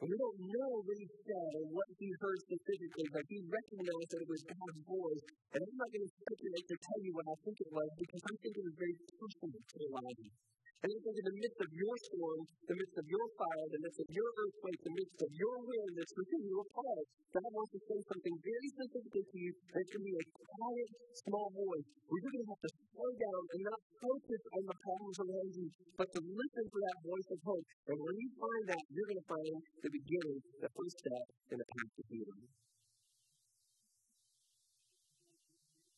we 0.07 0.15
don't 0.15 0.39
know 0.39 0.71
what 0.87 0.97
he 0.99 1.09
said 1.27 1.51
or 1.59 1.65
what 1.75 1.89
he 1.99 2.09
heard 2.23 2.39
specifically, 2.47 3.07
but 3.11 3.25
he 3.27 3.39
recognized 3.51 4.11
that 4.15 4.23
it 4.23 4.31
was 4.31 4.43
God's 4.47 4.79
voice. 4.87 5.25
And 5.55 5.61
I'm 5.67 5.77
not 5.79 5.91
going 5.91 6.07
to 6.07 6.13
speculate 6.23 6.67
to 6.71 6.77
tell 6.79 7.01
you 7.03 7.13
what 7.19 7.27
I 7.27 7.37
think 7.43 7.57
it 7.59 7.71
was 7.75 7.89
because 7.99 8.23
I 8.23 8.35
think 8.39 8.53
it 8.55 8.65
was 8.65 8.77
very 8.79 8.97
personal 9.19 9.59
to 9.59 9.77
Elijah. 9.91 10.31
And 10.79 10.95
I 10.95 10.99
think 11.03 11.19
in 11.19 11.27
the 11.27 11.39
midst 11.43 11.59
of 11.59 11.71
your 11.75 11.97
storm, 12.07 12.41
the 12.71 12.77
midst 12.79 12.97
of 13.03 13.07
your 13.11 13.27
fire, 13.35 13.67
the 13.67 13.83
midst 13.83 13.99
of 13.99 14.09
your 14.15 14.31
earthquake, 14.31 14.81
the 14.87 14.95
midst 14.95 15.19
of 15.27 15.31
your 15.35 15.57
wind 15.59 15.91
that's 15.99 16.15
within 16.15 16.43
your 16.47 16.63
heart, 16.71 17.07
God 17.35 17.51
wants 17.51 17.73
to 17.75 17.81
say 17.83 17.99
something 18.07 18.37
very 18.39 18.69
specifically 18.79 19.25
to 19.27 19.37
you 19.43 19.53
that 19.75 19.87
can 19.91 20.03
be 20.07 20.15
a 20.15 20.25
quiet, 20.39 20.91
small 21.27 21.51
voice 21.51 21.89
where 22.07 22.19
you're 22.23 22.31
going 22.31 22.47
to 22.47 22.53
have 22.55 22.63
to 22.63 22.73
slow 22.95 23.11
down 23.11 23.43
and 23.59 23.63
not 23.67 23.81
focus 23.99 24.43
on 24.55 24.63
the 24.71 24.77
problems 24.79 25.19
around 25.19 25.51
you, 25.59 25.69
but 25.99 26.09
to 26.15 26.21
listen 26.23 26.65
for 26.71 26.81
that 26.87 26.99
voice 27.03 27.29
of 27.35 27.39
hope. 27.43 27.67
And 27.91 27.99
when 27.99 28.15
you 28.23 28.29
find 28.39 28.65
that, 28.71 28.83
you're 28.95 29.09
going 29.11 29.23
to 29.27 29.31
find 29.35 29.55
the 29.83 29.91
beginning, 29.91 30.39
the 30.63 30.71
first 30.79 30.95
step 30.95 31.27
in 31.51 31.57
the 31.59 31.67
path 31.75 31.91
to 31.91 32.03
healing. 32.07 32.43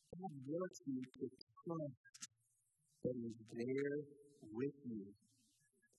God 0.09 0.33
wants 0.41 0.77
you 0.89 1.01
to 1.05 1.25
trust 1.37 2.01
that 3.05 3.13
He's 3.13 3.41
there 3.45 4.20
with 4.53 4.75
you. 4.85 5.05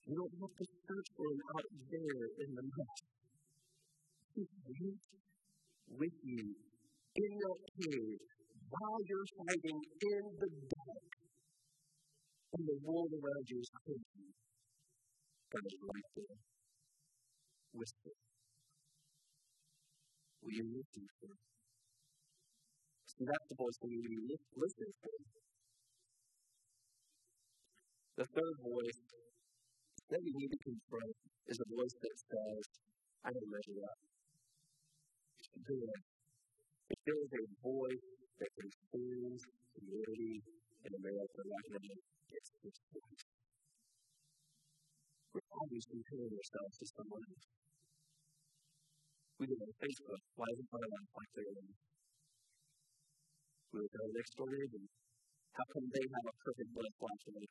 You 0.05 0.15
don't 0.15 0.35
have 0.41 0.55
to 0.57 0.65
search 0.87 1.09
for 1.15 1.25
him 1.31 1.41
out 1.55 1.67
there 1.91 2.25
in 2.43 2.49
the 2.55 2.63
mess. 2.63 2.95
He's 4.35 4.47
right 4.67 4.99
with 5.89 6.17
you 6.23 6.55
in 7.15 7.31
your 7.39 7.57
cave 7.81 8.19
while 8.69 8.99
you're 9.07 9.29
fighting 9.37 9.79
in 10.01 10.23
the 10.39 10.49
dark. 10.49 11.11
And 12.53 12.67
the 12.67 12.77
world 12.83 13.11
around 13.13 13.45
you 13.49 13.59
is 13.59 13.69
crazy. 13.85 14.29
God 15.51 15.65
is 15.65 15.77
right 15.81 16.09
there. 16.15 16.37
Whisper. 17.73 18.13
Will 20.43 20.51
you 20.53 20.65
listen 20.69 21.07
for? 21.19 21.33
See, 23.05 23.25
that's 23.25 23.47
the 23.49 23.55
voice 23.55 23.77
that 23.81 23.89
we 23.89 23.99
listen 24.57 24.89
for. 25.01 25.17
The 28.13 28.29
third 28.29 28.57
voice 28.61 29.01
that 30.13 30.21
we 30.21 30.31
need 30.37 30.53
to 30.53 30.61
confront 30.61 31.17
is 31.49 31.57
a 31.57 31.65
voice 31.65 31.95
that 31.97 32.13
says, 32.13 32.65
I 33.25 33.33
don't 33.33 33.49
measure 33.49 33.81
up. 33.89 33.99
Good. 35.65 35.97
There 37.09 37.17
is 37.17 37.33
a 37.33 37.45
voice 37.65 38.05
that 38.37 38.53
consumes 38.53 39.41
community 39.73 40.45
in 40.85 40.91
America 40.93 41.41
right 41.41 41.69
now, 41.73 41.89
it's 42.37 42.53
this 42.61 42.77
voice. 42.93 43.25
We're 45.33 45.49
always 45.57 45.85
comparing 45.89 46.37
ourselves 46.37 46.75
to 46.83 46.85
someone 46.93 47.23
else. 47.33 47.49
We 49.41 49.49
look 49.49 49.57
on 49.57 49.73
Facebook, 49.81 50.21
why 50.37 50.45
isn't 50.53 50.69
my 50.69 50.85
life 50.85 51.11
like 51.17 51.31
their 51.33 51.49
own? 51.49 51.73
We 53.73 53.75
look 53.81 53.89
at 53.89 54.05
our 54.05 54.13
next 54.13 54.37
door 54.37 54.53
neighbor, 54.53 54.85
how 55.57 55.65
come 55.73 55.89
they 55.89 56.05
have 56.13 56.25
a 56.29 56.35
perfect 56.45 56.69
blood 56.77 56.93
flash 57.01 57.23
in 57.25 57.33
their 57.41 57.49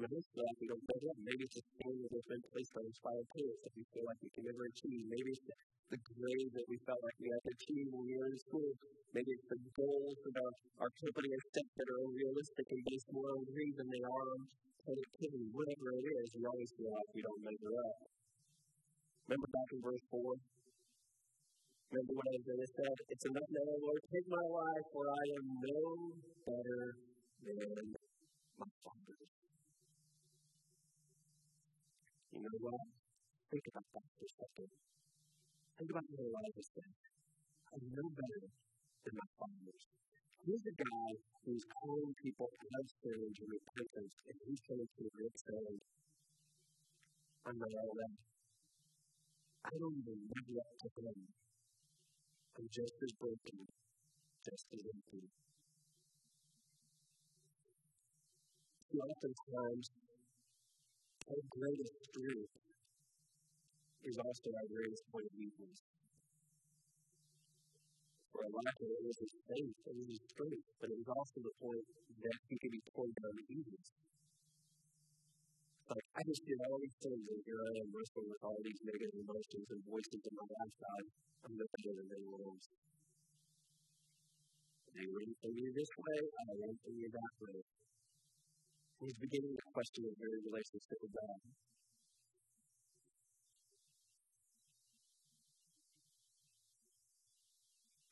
Maybe 0.00 0.16
it's 0.20 0.32
like 0.36 0.56
we 0.60 0.66
don't. 0.68 0.84
Maybe 1.24 1.42
it's 1.48 1.56
just 1.56 1.68
staying 1.76 1.96
in 1.96 2.04
a 2.04 2.12
different 2.12 2.44
place 2.52 2.68
that 2.76 2.84
inspired 2.84 3.26
parents 3.32 3.60
that 3.64 3.72
we 3.76 3.84
feel 3.92 4.04
like 4.08 4.20
we 4.20 4.30
can 4.36 4.44
never 4.48 4.64
achieve. 4.68 5.02
Maybe 5.08 5.30
it's 5.32 5.44
the, 5.48 5.56
the 5.96 6.00
grade 6.12 6.52
that 6.56 6.66
we 6.68 6.76
felt 6.84 7.00
like 7.00 7.16
we 7.22 7.28
had 7.32 7.42
to 7.46 7.52
achieve 7.56 7.86
when 7.92 8.04
we 8.08 8.14
were 8.20 8.28
in 8.32 8.38
school. 8.42 8.70
Maybe 9.16 9.30
it's 9.32 9.48
the 9.52 9.60
goals 9.76 10.16
that 10.28 10.36
our, 10.40 10.52
our 10.84 10.90
company 11.00 11.28
has 11.32 11.44
set 11.56 11.68
that 11.76 11.88
are 11.88 12.00
unrealistic 12.08 12.66
and 12.72 12.80
based 12.88 13.08
more 13.12 13.30
on 13.32 13.40
greed 13.48 13.74
than 13.80 13.88
they 13.92 14.04
are 14.04 14.26
on 14.36 14.40
productivity. 14.84 15.48
Whatever 15.52 15.88
it 16.00 16.06
is, 16.20 16.28
we 16.36 16.44
always 16.48 16.70
feel 16.76 16.92
like 16.92 17.10
we 17.16 17.22
don't 17.22 17.42
measure 17.44 17.74
up. 17.86 17.96
Remember 19.26 19.48
back 19.50 19.68
in 19.72 19.80
verse 19.82 20.04
4? 20.10 20.34
Remember 21.92 22.14
what 22.18 22.26
Isaiah 22.34 22.68
said? 22.74 22.96
It's 23.08 23.26
enough 23.26 23.50
now, 23.54 23.70
Lord, 23.86 24.02
take 24.10 24.26
my 24.28 24.44
life, 24.50 24.86
for 24.92 25.04
I 25.06 25.24
am 25.38 25.46
no 25.62 25.78
better 26.44 26.82
than 27.46 27.94
my 28.58 28.66
father. 28.82 29.31
You 32.32 32.40
know 32.42 32.58
what? 32.60 32.88
Think 33.50 33.64
about 33.70 33.86
that 33.94 34.06
for 34.18 34.24
a 34.26 34.32
second. 34.40 34.70
Think 35.78 35.90
about 35.92 36.06
what 36.08 36.20
Elijah 36.24 36.64
said. 36.64 36.92
I'm 37.74 37.84
no 37.92 38.06
better 38.12 38.42
than 39.04 39.14
my 39.16 39.28
fathers. 39.38 39.82
Here's 40.44 40.66
a 40.66 40.76
guy 40.76 41.10
who's 41.44 41.64
calling 41.68 42.14
people 42.22 42.48
out 42.48 42.80
of 42.80 42.88
sin 43.02 43.20
to 43.36 43.44
repentance, 43.46 44.14
and 44.28 44.36
he's 44.48 44.62
coming 44.68 44.88
to 44.88 45.04
and 45.04 45.34
saying, 45.36 45.78
I'm 47.46 47.58
not 47.58 47.70
all 47.70 47.94
that. 48.00 48.16
I 49.66 49.72
don't 49.78 49.96
even 49.98 50.18
live 50.30 50.58
up 50.58 50.70
to 50.82 50.88
them. 51.02 51.20
I'm 52.58 52.68
just 52.72 52.96
as 53.02 53.12
broken, 53.20 53.68
just 54.44 54.66
as 54.72 54.82
empty. 54.94 55.28
See, 58.90 58.98
oftentimes, 59.00 59.90
our 61.30 61.44
greatest 61.54 61.94
strength 62.10 62.52
is 64.02 64.16
also 64.18 64.48
our 64.50 64.68
greatest 64.70 65.04
point 65.14 65.26
of 65.30 65.34
weakness. 65.38 65.78
For 68.32 68.42
a 68.42 68.50
lot 68.50 68.74
of 68.74 68.76
it 68.82 69.02
was 69.06 69.16
his 69.22 69.34
faith, 69.46 69.76
it 69.86 69.94
was 69.94 70.08
his 70.08 70.22
strength, 70.32 70.66
but 70.80 70.88
it 70.90 70.98
was 70.98 71.10
also 71.12 71.36
the 71.44 71.54
point 71.62 71.86
that 72.26 72.38
he 72.48 72.56
could 72.58 72.74
be 72.74 72.82
pointed 72.96 73.22
on 73.28 73.34
the 73.38 73.46
weakness. 73.46 73.86
Like, 75.92 76.06
I 76.16 76.22
just 76.24 76.42
did 76.48 76.58
all 76.64 76.78
these 76.80 76.98
things, 77.04 77.24
and 77.28 77.40
here 77.44 77.60
I 77.60 77.72
am 77.84 77.88
wrestling 77.92 78.28
with 78.32 78.42
all 78.42 78.58
these 78.64 78.80
negative 78.82 79.12
emotions 79.12 79.66
and 79.68 79.80
voices 79.84 80.22
in 80.24 80.32
my 80.32 80.46
lifestyle. 80.48 81.06
I'm 81.44 81.54
no 81.54 81.66
better 81.68 81.92
than 82.00 82.08
anyone 82.08 82.42
else. 82.48 82.66
They 84.96 85.06
went 85.06 85.34
from 85.38 85.54
you 85.54 85.68
this 85.76 85.92
way, 86.00 86.18
I 86.24 86.52
went 86.56 86.78
from 86.80 86.94
you 86.96 87.08
that 87.12 87.32
way. 87.44 87.81
He's 89.02 89.18
beginning 89.18 89.58
to 89.58 89.66
question 89.74 90.06
his 90.06 90.14
very 90.14 90.38
relationship 90.46 90.98
with 91.02 91.10
God. 91.10 91.38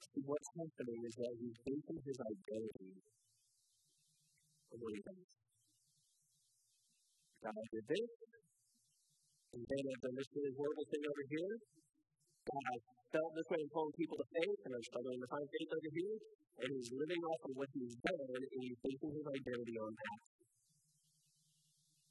See, 0.02 0.24
What's 0.26 0.50
happening 0.58 1.00
is 1.06 1.14
that 1.14 1.32
he's 1.38 1.58
basing 1.62 2.00
his 2.02 2.18
identity 2.18 2.92
on 4.74 4.76
what 4.82 4.92
he 4.98 5.02
does. 5.06 5.26
God 7.46 7.64
did 7.70 7.86
this, 7.86 8.10
and 9.54 9.62
then 9.62 9.82
I've 9.94 10.02
done 10.02 10.16
this 10.18 10.30
really 10.34 10.54
horrible 10.58 10.86
thing 10.90 11.04
over 11.06 11.24
here, 11.30 11.54
guy 12.50 12.74
felt 13.14 13.30
this 13.38 13.48
way 13.50 13.62
and 13.62 13.70
calling 13.70 13.94
people 13.94 14.18
to 14.18 14.26
faith, 14.34 14.60
and 14.66 14.72
I'm 14.74 14.86
struggling 14.90 15.20
to 15.22 15.28
find 15.30 15.46
faith 15.54 15.70
over 15.70 15.90
here, 15.94 16.16
and 16.66 16.68
he's 16.74 16.90
living 16.98 17.22
off 17.30 17.42
of 17.46 17.52
what 17.54 17.70
he's 17.78 17.94
done, 18.02 18.42
and 18.42 18.60
he's 18.66 18.78
basing 18.82 19.12
his 19.14 19.26
identity 19.30 19.76
on 19.78 19.92
that. 19.94 20.39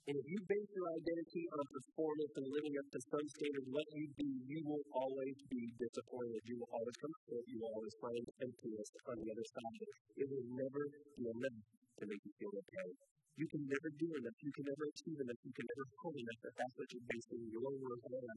And 0.10 0.18
if 0.18 0.26
you 0.26 0.42
base 0.42 0.72
your 0.74 0.90
identity 0.90 1.46
on 1.54 1.62
performance 1.70 2.34
and 2.42 2.50
living 2.50 2.74
up 2.82 2.88
to 2.98 3.00
some 3.14 3.28
standard, 3.30 3.62
of 3.62 3.70
what 3.70 3.86
you 3.94 4.10
do, 4.18 4.26
you 4.50 4.60
will 4.66 4.82
always 4.90 5.38
be 5.54 5.70
disappointed. 5.78 6.42
You 6.50 6.58
will 6.58 6.72
always 6.74 6.98
come 6.98 7.14
short. 7.30 7.46
You 7.46 7.62
will 7.62 7.70
always 7.78 7.94
find 8.02 8.26
emptiness 8.42 8.90
on 9.06 9.22
the 9.22 9.30
other 9.30 9.46
side. 9.54 9.86
It 10.18 10.26
will 10.34 10.48
never 10.58 10.82
be 11.14 11.30
enough 11.30 11.62
to 12.02 12.04
make 12.10 12.26
you 12.26 12.34
feel 12.42 12.50
okay. 12.58 12.90
You 13.38 13.46
can 13.54 13.62
never 13.70 13.90
do 14.02 14.10
enough. 14.10 14.38
You 14.42 14.50
can 14.58 14.66
never 14.66 14.84
achieve 14.90 15.20
enough. 15.30 15.40
You 15.46 15.54
can 15.54 15.68
never 15.78 15.86
hold 16.02 16.18
enough. 16.18 16.42
If 16.42 16.54
that's 16.58 16.74
what 16.74 16.90
you're 16.90 17.10
basing 17.14 17.42
your 17.54 17.70
worth 17.70 18.06
on, 18.10 18.36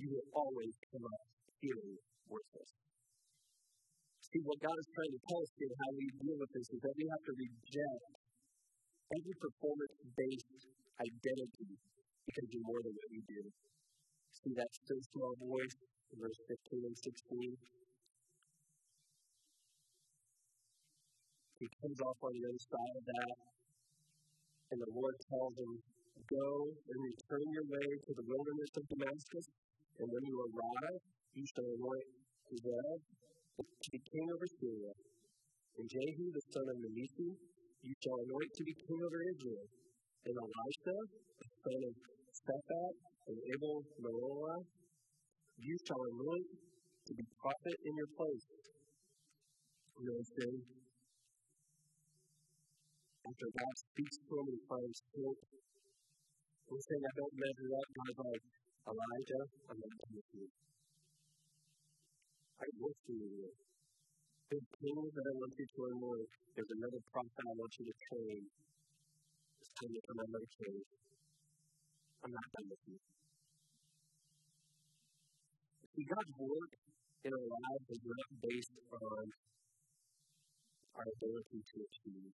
you 0.00 0.08
will 0.16 0.28
always 0.32 0.72
come 0.88 1.04
up 1.04 1.20
feeling 1.60 2.00
worthless. 2.32 2.72
See, 4.24 4.40
what 4.40 4.56
God 4.64 4.72
is 4.72 4.88
trying 4.96 5.12
to 5.12 5.20
tell 5.28 5.40
us 5.44 5.52
here, 5.60 5.74
how 5.84 5.90
we 6.00 6.06
deal 6.16 6.36
with 6.40 6.48
this, 6.56 6.64
is 6.64 6.80
that 6.80 6.96
we 6.96 7.04
have 7.12 7.22
to 7.28 7.32
reject 7.36 8.08
every 9.12 9.36
performance 9.36 9.94
based 10.16 10.79
identity 11.00 11.72
because 12.28 12.46
you're 12.52 12.68
more 12.68 12.82
than 12.84 12.92
what 12.94 13.08
you 13.10 13.22
do. 13.24 13.42
See 14.30 14.52
that 14.56 14.70
still 14.72 15.02
small 15.12 15.34
voice 15.40 15.76
in 16.12 16.16
verse 16.20 16.40
15 16.46 16.84
and 16.86 16.96
16? 16.96 17.56
He 21.58 21.66
comes 21.80 21.98
off 22.04 22.18
on 22.24 22.32
the 22.36 22.44
other 22.48 22.62
side 22.72 22.94
of 22.96 23.04
that, 23.04 23.36
and 24.72 24.78
the 24.80 24.92
Lord 24.96 25.16
tells 25.28 25.56
him, 25.56 25.72
Go 26.28 26.48
and 26.68 26.98
return 27.00 27.46
your 27.52 27.66
way 27.66 27.88
to 28.06 28.12
the 28.14 28.24
wilderness 28.28 28.72
of 28.76 28.84
Damascus, 28.92 29.46
and 29.98 30.06
when 30.08 30.24
you 30.24 30.36
arrive, 30.36 31.00
you 31.34 31.44
shall 31.48 31.64
anoint 31.64 32.08
Hazael 32.48 32.96
to 33.60 33.88
be 33.90 34.00
king 34.12 34.26
over 34.32 34.46
Syria, 34.60 34.92
and 35.76 35.88
Jehu 35.88 36.24
the 36.32 36.44
son 36.52 36.64
of 36.68 36.76
Nimshi 36.80 37.32
you 37.82 37.94
shall 38.04 38.20
anoint 38.20 38.52
to 38.56 38.64
be 38.64 38.74
king 38.76 39.00
over 39.04 39.20
Israel 39.24 39.66
and 40.26 40.36
Elisha, 40.36 40.96
the 41.40 41.48
son 41.64 41.80
of 41.88 41.94
Shaphat, 42.36 42.94
and 43.28 43.38
Abel 43.54 43.78
Meholah, 44.04 44.60
you 45.58 45.74
shall 45.86 46.02
anoint 46.12 46.48
to 47.06 47.12
be 47.14 47.24
prophet 47.40 47.76
in 47.86 47.92
your 47.96 48.10
place. 48.16 48.46
You 49.96 50.04
know, 50.08 50.16
what 50.16 50.24
I'm 50.24 50.30
saying, 50.36 50.60
after 53.28 53.48
God 53.52 53.74
speaks 53.92 54.16
to 54.28 54.32
him, 54.40 54.46
he 54.52 54.58
finds 54.68 54.98
hope. 55.16 55.40
He's 56.68 56.84
saying, 56.88 57.04
I 57.04 57.14
don't 57.18 57.36
measure 57.36 57.70
up. 57.76 57.88
God's 57.96 58.20
like, 58.24 58.44
Elijah, 58.90 59.44
I'm 59.70 59.78
not 59.80 59.94
done 60.00 60.14
with 60.16 60.30
you. 60.36 60.46
I 62.60 62.66
work 62.80 62.98
for 63.06 63.14
you. 63.16 63.50
There's 64.50 64.68
kings 64.78 65.10
that 65.14 65.26
I 65.26 65.34
want 65.38 65.54
you 65.58 65.66
to 65.66 65.80
anoint. 65.94 66.30
There's 66.54 66.72
another 66.78 67.02
prophet 67.10 67.44
I 67.44 67.54
want 67.58 67.72
you 67.80 67.84
to 67.90 67.96
train 68.10 68.42
time 69.78 69.92
to 69.94 70.00
come 70.06 70.18
another 70.20 70.50
king. 70.58 70.82
I'm 72.24 72.32
not 72.32 72.46
done 72.52 72.66
with 72.68 72.84
you. 72.90 72.98
See, 75.90 76.06
God's 76.06 76.34
work 76.38 76.72
in 77.24 77.32
our 77.34 77.48
lives 77.50 77.86
is 77.90 78.02
not 78.04 78.28
based 78.40 78.76
on 78.90 79.24
our 80.96 81.06
ability 81.06 81.60
to 81.60 81.76
achieve. 81.80 82.32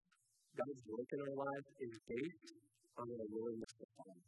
God's 0.55 0.83
work 0.87 1.09
in 1.11 1.19
our 1.19 1.35
lives 1.35 1.69
is 1.81 1.93
based 2.07 2.49
on 2.97 3.05
our 3.09 3.27
willingness 3.27 3.73
to 3.79 3.85
follow. 3.99 4.21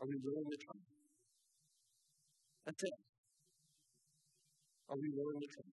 Are 0.00 0.08
we 0.08 0.16
willing 0.20 0.48
to 0.50 0.58
try? 0.58 0.80
That's 2.66 2.82
it. 2.82 2.96
Are 4.90 4.98
we 4.98 5.08
willing 5.14 5.40
to 5.44 5.48
try? 5.54 5.70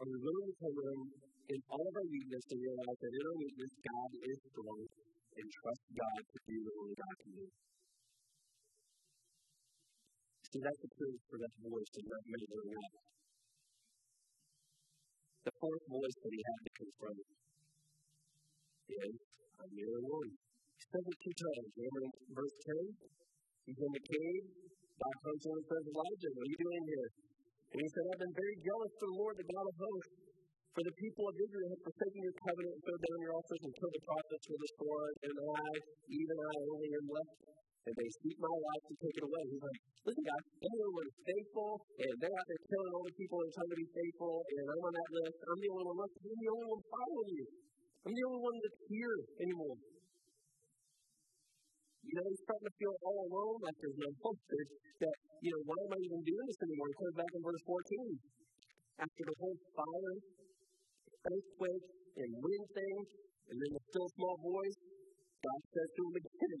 Are 0.00 0.06
we 0.06 0.16
willing 0.20 0.50
to 0.50 0.56
come 0.60 1.33
in 1.44 1.60
all 1.68 1.84
of 1.84 1.94
our 2.00 2.08
weakness 2.08 2.42
to 2.48 2.56
realize 2.56 2.98
that 3.04 3.12
in 3.12 3.24
our 3.28 3.36
weakness, 3.36 3.72
God 3.84 4.10
is 4.16 4.38
strong 4.48 4.80
and 5.34 5.46
trust 5.60 5.84
God 5.92 6.20
to 6.24 6.38
do 6.48 6.56
what 6.64 6.74
only 6.80 6.96
God 6.96 7.14
can 7.20 7.32
do. 7.36 7.46
See, 10.48 10.60
that's 10.64 10.80
the 10.80 10.92
proof 10.94 11.18
for 11.28 11.36
that 11.42 11.54
voice 11.60 11.92
in 12.00 12.04
middle 12.08 12.48
of 12.48 12.64
the 12.64 12.78
The 15.44 15.54
fourth 15.60 15.84
voice 15.90 16.16
that 16.24 16.32
he 16.32 16.40
had 16.40 16.60
to 16.64 16.70
confront 16.80 17.20
is, 18.84 19.14
the 19.64 19.84
only 19.84 20.04
one. 20.08 20.30
He 20.32 20.84
says 20.88 21.04
it 21.04 21.18
two 21.20 21.36
times. 21.36 21.68
Remember 21.74 22.00
in 22.04 22.12
verse 22.32 22.56
10? 22.72 23.12
He's 23.68 23.80
in 23.84 23.92
the 23.92 24.04
cave. 24.04 24.44
God 24.94 25.16
comes 25.24 25.42
him 25.44 25.56
and 25.58 25.66
says, 25.68 25.84
Elijah, 25.92 26.30
what 26.32 26.44
are 26.44 26.52
you 26.54 26.60
doing 26.64 26.84
here? 26.88 27.08
And 27.74 27.78
he 27.82 27.88
said, 27.90 28.04
I've 28.14 28.22
been 28.22 28.36
very 28.38 28.56
jealous 28.62 28.92
for 28.96 29.06
the 29.10 29.16
Lord, 29.18 29.34
the 29.34 29.48
God 29.50 29.66
of 29.68 29.76
hosts. 29.76 30.33
For 30.74 30.82
the 30.82 30.98
people 30.98 31.22
of 31.30 31.38
Israel 31.38 31.70
have 31.70 31.86
forsaken 31.86 32.18
your 32.18 32.34
covenant 32.34 32.74
and 32.74 32.82
thrown 32.82 32.98
down 32.98 33.18
your 33.22 33.34
altars 33.38 33.62
and 33.62 33.74
killed 33.78 33.94
the 33.94 34.04
prophets 34.10 34.46
with 34.50 34.58
the 34.58 34.70
sword, 34.74 35.14
and 35.22 35.34
I, 35.38 35.70
even 36.10 36.34
I 36.34 36.54
only 36.66 36.90
am 36.98 37.06
left. 37.14 37.38
And 37.86 37.94
they 37.94 38.10
seek 38.10 38.36
my 38.42 38.50
life 38.50 38.84
to 38.90 38.94
take 38.98 39.16
it 39.22 39.22
away. 39.22 39.44
He's 39.54 39.62
like, 39.62 39.80
listen, 40.02 40.24
guys, 40.26 40.44
I'm 40.50 40.72
the 40.74 40.82
only 40.82 40.94
one 40.98 41.10
faithful, 41.30 41.70
and 41.78 42.14
they're 42.18 42.34
out 42.34 42.46
there 42.50 42.62
killing 42.66 42.90
all 42.90 43.06
the 43.06 43.14
people 43.14 43.38
are 43.38 43.54
trying 43.54 43.70
to 43.70 43.78
be 43.78 43.88
faithful, 43.94 44.34
and 44.34 44.64
I'm 44.66 44.82
on 44.82 44.94
that 44.98 45.10
list. 45.14 45.38
I'm 45.46 45.60
the 45.62 45.70
only 45.70 45.86
one 45.86 45.98
left. 46.02 46.14
I'm 46.18 46.38
the 46.42 46.50
only 46.58 46.68
one 46.74 46.82
following 46.90 47.30
you. 47.38 47.46
I'm 48.02 48.14
the 48.18 48.24
only 48.34 48.42
one 48.42 48.56
that's 48.58 48.82
here 48.90 49.16
anymore. 49.46 49.78
You 52.02 52.14
know, 52.18 52.26
he's 52.34 52.42
starting 52.50 52.66
to 52.66 52.74
feel 52.82 52.94
all 52.98 53.18
alone, 53.30 53.56
like 53.62 53.78
there's 53.78 54.00
no 54.02 54.10
hope. 54.26 54.42
that, 54.42 55.16
you 55.38 55.50
know, 55.54 55.62
why 55.70 55.78
am 55.86 55.92
I 55.94 55.98
even 56.02 56.18
doing 56.18 56.46
this 56.50 56.60
anymore? 56.66 56.88
He 56.90 56.96
comes 56.98 57.14
back 57.14 57.30
in 57.30 57.40
verse 57.46 57.62
14. 57.62 59.06
After 59.06 59.22
the 59.22 59.36
whole 59.38 59.58
fire 59.74 60.14
earthquake 61.28 61.86
and 62.20 62.30
wind 62.40 62.66
things, 62.74 63.06
and 63.48 63.56
then 63.56 63.70
the 63.74 63.82
still 63.88 64.08
small 64.16 64.36
voice, 64.40 64.78
God 65.44 65.60
says 65.72 65.90
to 65.94 66.02
him 66.08 66.14
again, 66.20 66.58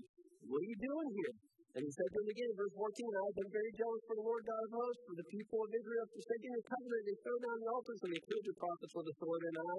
What 0.48 0.60
are 0.60 0.68
you 0.68 0.78
doing 0.80 1.10
here? 1.14 1.34
And 1.74 1.82
he 1.82 1.90
said 1.90 2.06
to 2.06 2.18
him 2.22 2.30
again, 2.30 2.50
verse 2.54 2.74
14, 2.78 2.86
I've 2.86 3.38
been 3.42 3.50
very 3.50 3.72
jealous 3.74 4.02
for 4.06 4.14
the 4.14 4.26
Lord 4.30 4.42
God 4.46 4.62
of 4.62 4.72
hosts, 4.78 5.02
for 5.10 5.16
the 5.18 5.26
people 5.26 5.58
of 5.58 5.70
Israel, 5.74 6.06
forsaking 6.06 6.52
your 6.54 6.66
covenant, 6.70 7.02
they 7.02 7.18
throw 7.18 7.38
down 7.42 7.56
the 7.58 7.70
altars, 7.74 8.00
and 8.06 8.10
they 8.14 8.22
killed 8.30 8.46
your 8.46 8.58
prophets 8.62 8.94
with 8.94 9.06
the 9.10 9.16
sword 9.18 9.42
and 9.42 9.58
I. 9.58 9.78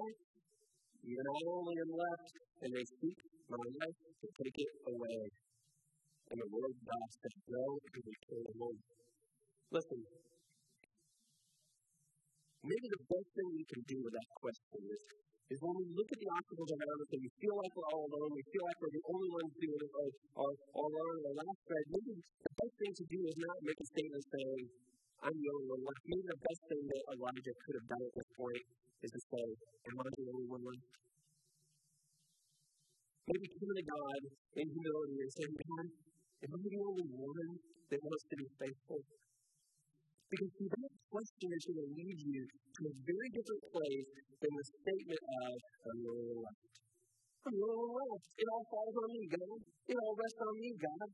Even 1.08 1.24
I 1.24 1.40
only 1.56 1.76
am 1.80 1.92
left, 1.96 2.28
and 2.66 2.70
they 2.76 2.84
seek 3.00 3.18
my 3.48 3.64
life 3.80 3.98
to 4.20 4.28
take 4.28 4.58
it 4.60 4.72
away. 4.92 5.20
And 6.26 6.36
the 6.36 6.48
Lord 6.52 6.74
God 6.84 7.08
said, 7.16 7.34
Go 7.48 7.64
and 7.80 8.02
return 8.02 8.46
home. 8.60 8.80
Listen, 9.72 10.00
maybe 12.64 12.86
the 12.88 13.02
best 13.10 13.28
thing 13.36 13.48
we 13.52 13.64
can 13.68 13.82
do 13.84 13.96
with 14.00 14.14
that 14.16 14.30
question 14.40 14.80
is, 14.88 15.00
is 15.52 15.58
when 15.62 15.74
we 15.78 15.86
look 15.94 16.08
at 16.10 16.18
the 16.18 16.30
obstacles 16.32 16.70
around 16.74 16.98
us 17.04 17.10
and 17.14 17.22
we 17.22 17.30
feel 17.38 17.56
like 17.56 17.72
we're 17.76 17.90
all 17.94 18.06
alone, 18.08 18.30
we 18.34 18.44
feel 18.50 18.64
like 18.66 18.78
we're 18.82 18.96
the 18.96 19.06
only 19.12 19.30
ones 19.30 19.52
doing 19.62 19.80
it, 19.82 19.92
or, 19.94 20.08
or, 20.42 20.50
or 20.74 20.86
alone 20.90 21.18
the 21.22 21.34
last 21.38 21.60
thread, 21.70 21.84
maybe 21.92 22.12
the 22.18 22.52
best 22.56 22.74
thing 22.82 22.92
to 22.96 23.04
do 23.06 23.18
is 23.26 23.36
not 23.38 23.56
make 23.62 23.78
a 23.78 23.86
statement 23.86 24.24
saying, 24.32 24.64
I'm 25.22 25.32
the 25.32 25.48
only 25.48 25.68
one 25.72 25.82
left. 25.86 26.02
Maybe 26.06 26.24
the 26.28 26.40
best 26.44 26.62
thing 26.68 26.82
that 26.86 27.02
Elijah 27.16 27.54
could 27.64 27.74
have 27.80 27.88
done 27.88 28.02
at 28.04 28.14
this 28.14 28.30
point 28.36 28.64
is 29.06 29.10
to 29.16 29.20
say, 29.32 29.46
Am 29.88 29.94
I 29.96 30.06
the 30.12 30.24
only 30.28 30.46
one 30.50 30.62
left? 30.66 30.86
Maybe 33.26 33.46
come 33.58 33.72
to 33.74 33.84
God 33.86 34.20
in 34.60 34.66
humility 34.70 35.16
and 35.18 35.30
say, 35.34 35.46
God, 35.50 35.86
am 36.46 36.50
I 36.54 36.58
the 36.62 36.78
only 36.78 37.06
one 37.10 37.50
that 37.90 38.00
wants 38.02 38.24
to 38.30 38.36
be 38.38 38.46
faithful? 38.60 39.00
Because 40.26 40.50
see, 40.58 40.66
that 40.66 40.90
question 41.06 41.48
is 41.54 41.62
going 41.70 41.80
to 41.86 41.88
lead 41.94 42.18
you 42.18 42.42
to 42.50 42.80
a 42.90 42.94
very 43.06 43.28
different 43.30 43.64
place 43.70 44.10
than 44.42 44.52
the 44.58 44.64
statement 44.66 45.22
of, 45.22 45.54
I'm 45.86 46.02
only 46.02 46.34
left. 46.42 46.74
I'm 47.46 47.58
only 47.62 47.90
left. 47.94 48.26
It 48.34 48.46
all 48.50 48.64
falls 48.66 48.96
on 49.06 49.08
me, 49.14 49.22
God. 49.30 49.58
It 49.86 49.96
all 50.02 50.14
rests 50.18 50.42
on 50.42 50.54
me, 50.58 50.70
God. 50.82 51.08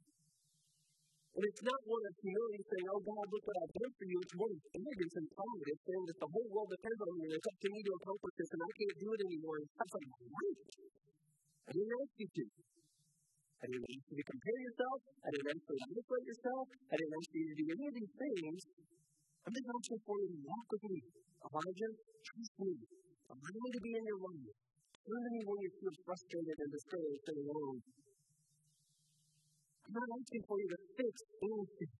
And 1.33 1.45
it's 1.49 1.65
not 1.65 1.81
one 1.89 2.05
of 2.05 2.13
humility 2.21 2.61
saying, 2.61 2.89
oh 2.93 3.01
God, 3.05 3.25
look 3.25 3.45
what 3.49 3.57
I've 3.57 3.77
done 3.77 3.93
for 3.97 4.05
you. 4.05 4.17
It's 4.21 4.37
one 4.37 4.53
of 4.53 4.61
arrogance 4.81 5.15
and 5.17 5.29
pride. 5.33 5.65
It's 5.65 5.85
saying 5.89 6.05
that 6.09 6.19
the 6.21 6.29
whole 6.29 6.49
world 6.53 6.71
depends 6.73 7.01
on 7.05 7.13
me 7.17 7.23
and 7.25 7.35
it's 7.41 7.49
up 7.49 7.57
to 7.57 7.69
me 7.73 7.81
to 7.89 7.93
accomplish 8.01 8.35
this 8.37 8.51
and 8.53 8.61
I 8.65 8.71
can't 8.77 8.97
do 9.01 9.09
it 9.13 9.21
anymore. 9.29 9.57
And 9.61 9.67
God's 9.73 9.93
like, 9.97 10.09
right. 10.13 10.61
I 11.69 11.71
didn't 11.73 11.95
ask 12.01 12.15
you 12.21 12.29
to. 12.33 12.45
I 13.61 13.65
didn't 13.65 13.89
ask 13.93 14.05
you 14.13 14.17
to 14.21 14.27
compare 14.29 14.59
yourself. 14.61 14.99
I 15.25 15.29
didn't 15.33 15.49
ask 15.53 15.63
you 15.69 15.73
to 15.73 15.85
isolate 15.89 16.27
yourself. 16.33 16.65
I 16.73 16.95
didn't 17.01 17.15
ask 17.17 17.29
you 17.33 17.45
to 17.49 17.55
do 17.61 17.65
any 17.77 17.85
of 17.89 17.95
these 17.97 18.13
things. 18.13 18.61
I'm 19.47 19.55
just 19.55 19.69
asking 19.71 20.01
for 20.07 20.17
you 20.19 20.29
to 20.35 20.39
walk 20.51 20.67
with 20.73 20.85
me. 20.91 21.01
Elijah, 21.47 21.93
trust 22.27 22.55
me. 22.59 22.73
Allow 23.31 23.55
me 23.63 23.71
to 23.71 23.81
be 23.83 23.93
in 23.99 24.05
your 24.07 24.19
life. 24.19 24.55
Turn 25.07 25.23
to 25.23 25.31
me 25.31 25.41
when 25.47 25.59
you 25.63 25.71
feel 25.79 25.95
frustrated 26.07 26.57
and 26.59 26.71
discouraged 26.73 27.27
and 27.31 27.39
alone. 27.47 27.79
I'm 29.87 29.93
not 29.95 30.11
asking 30.19 30.43
for 30.49 30.59
you 30.59 30.69
to 30.75 30.79
fix 30.99 31.23
anything. 31.43 31.93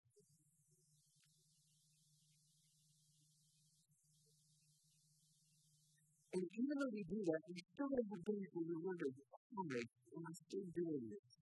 And 6.33 6.43
even 6.43 6.75
though 6.79 6.91
we 6.91 7.03
do 7.07 7.19
that, 7.31 7.41
we 7.47 7.59
still 7.63 7.87
have 7.87 8.25
days 8.25 8.47
where 8.51 8.67
we 8.67 8.75
wonder, 8.83 9.07
why 9.55 9.63
am 9.63 10.23
I 10.27 10.33
still 10.33 10.67
doing 10.75 11.07
this? 11.09 11.39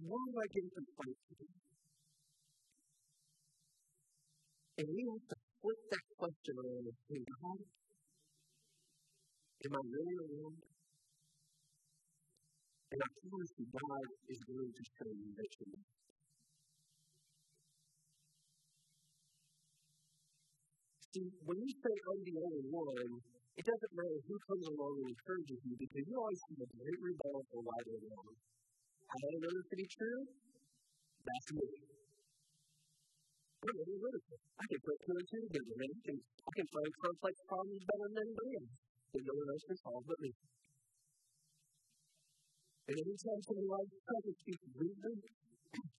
why 0.00 0.18
do 0.32 0.38
I 0.40 0.46
get 0.48 0.64
up 0.64 0.76
and 0.78 0.86
fight 0.96 1.67
And 4.78 4.86
we 4.94 5.02
have 5.10 5.26
to 5.26 5.36
flip 5.58 5.80
that 5.90 6.06
question 6.22 6.54
around 6.54 6.86
and 6.86 6.98
say, 7.10 7.18
God, 7.18 7.60
am 9.66 9.72
I 9.74 9.82
really 9.90 10.16
alone? 10.22 10.58
And 12.94 13.00
I 13.02 13.08
promise 13.26 13.52
you, 13.58 13.66
God 13.74 14.06
is 14.30 14.40
going 14.46 14.70
to 14.70 14.84
show 14.96 15.10
you 15.10 15.30
that 15.34 15.50
you're 15.58 15.72
not. 15.74 15.88
See, 21.10 21.26
when 21.42 21.58
you 21.58 21.72
say 21.74 21.94
I'm 22.06 22.22
the 22.22 22.36
only 22.38 22.64
one, 22.70 23.12
it 23.58 23.64
doesn't 23.66 23.94
matter 23.98 24.20
who 24.30 24.36
comes 24.46 24.66
along 24.70 24.94
and 25.02 25.10
encourages 25.10 25.58
you 25.66 25.74
because 25.74 26.04
you 26.06 26.14
always 26.14 26.42
have 26.54 26.60
a 26.62 26.68
great 26.78 27.00
rebuttal 27.02 27.42
for 27.50 27.60
why 27.66 27.78
they're 27.82 28.04
wrong. 28.14 28.32
I 29.10 29.16
know 29.42 29.50
this 29.50 29.68
to 29.74 29.76
be 29.76 29.88
true? 29.90 30.22
That's 31.26 31.48
me. 31.58 31.97
I 33.58 34.64
can 34.70 34.80
put 34.86 34.96
two 35.02 35.14
and 35.18 35.26
two 35.26 35.42
together, 35.50 35.74
and 35.74 35.90
I 35.90 36.00
can, 36.06 36.16
can 36.54 36.68
find 36.70 36.92
complex 37.02 37.34
problems 37.50 37.82
better 37.90 38.06
than 38.06 38.22
anybody 38.22 38.54
else 38.54 38.74
no 39.18 39.34
one 39.34 39.48
else 39.50 39.64
can 39.66 39.78
solve 39.82 40.04
but 40.06 40.18
me. 40.22 40.30
And 42.86 42.96
like 42.96 43.90
tries 43.98 44.24
to 44.24 44.32
speak 44.38 44.60
wisdom 44.78 45.16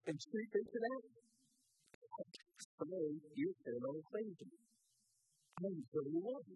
and 0.07 0.15
truth 0.15 0.53
into 0.55 0.77
that, 0.79 1.01
someone 2.79 3.19
you're 3.35 3.57
standing 3.59 3.85
on 3.91 3.99
to. 3.99 4.47
I'm 5.59 5.75
the 5.83 6.03
one. 6.15 6.47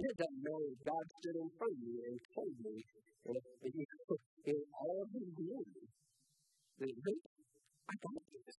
It 0.00 0.12
doesn't 0.16 0.40
matter 0.44 0.68
if 0.76 0.80
God 0.84 1.04
stood 1.08 1.36
in 1.40 1.48
front 1.56 1.72
of 1.72 1.80
me 1.88 1.94
and 2.04 2.16
told 2.36 2.56
me 2.60 2.76
and 3.20 3.36
all 4.80 4.96
of 5.04 5.08
his 5.12 5.28
glory 5.36 5.84
that, 6.80 6.88
hey, 6.88 7.29
I 7.90 7.94
don't 8.02 8.22
do 8.30 8.38
this. 8.46 8.56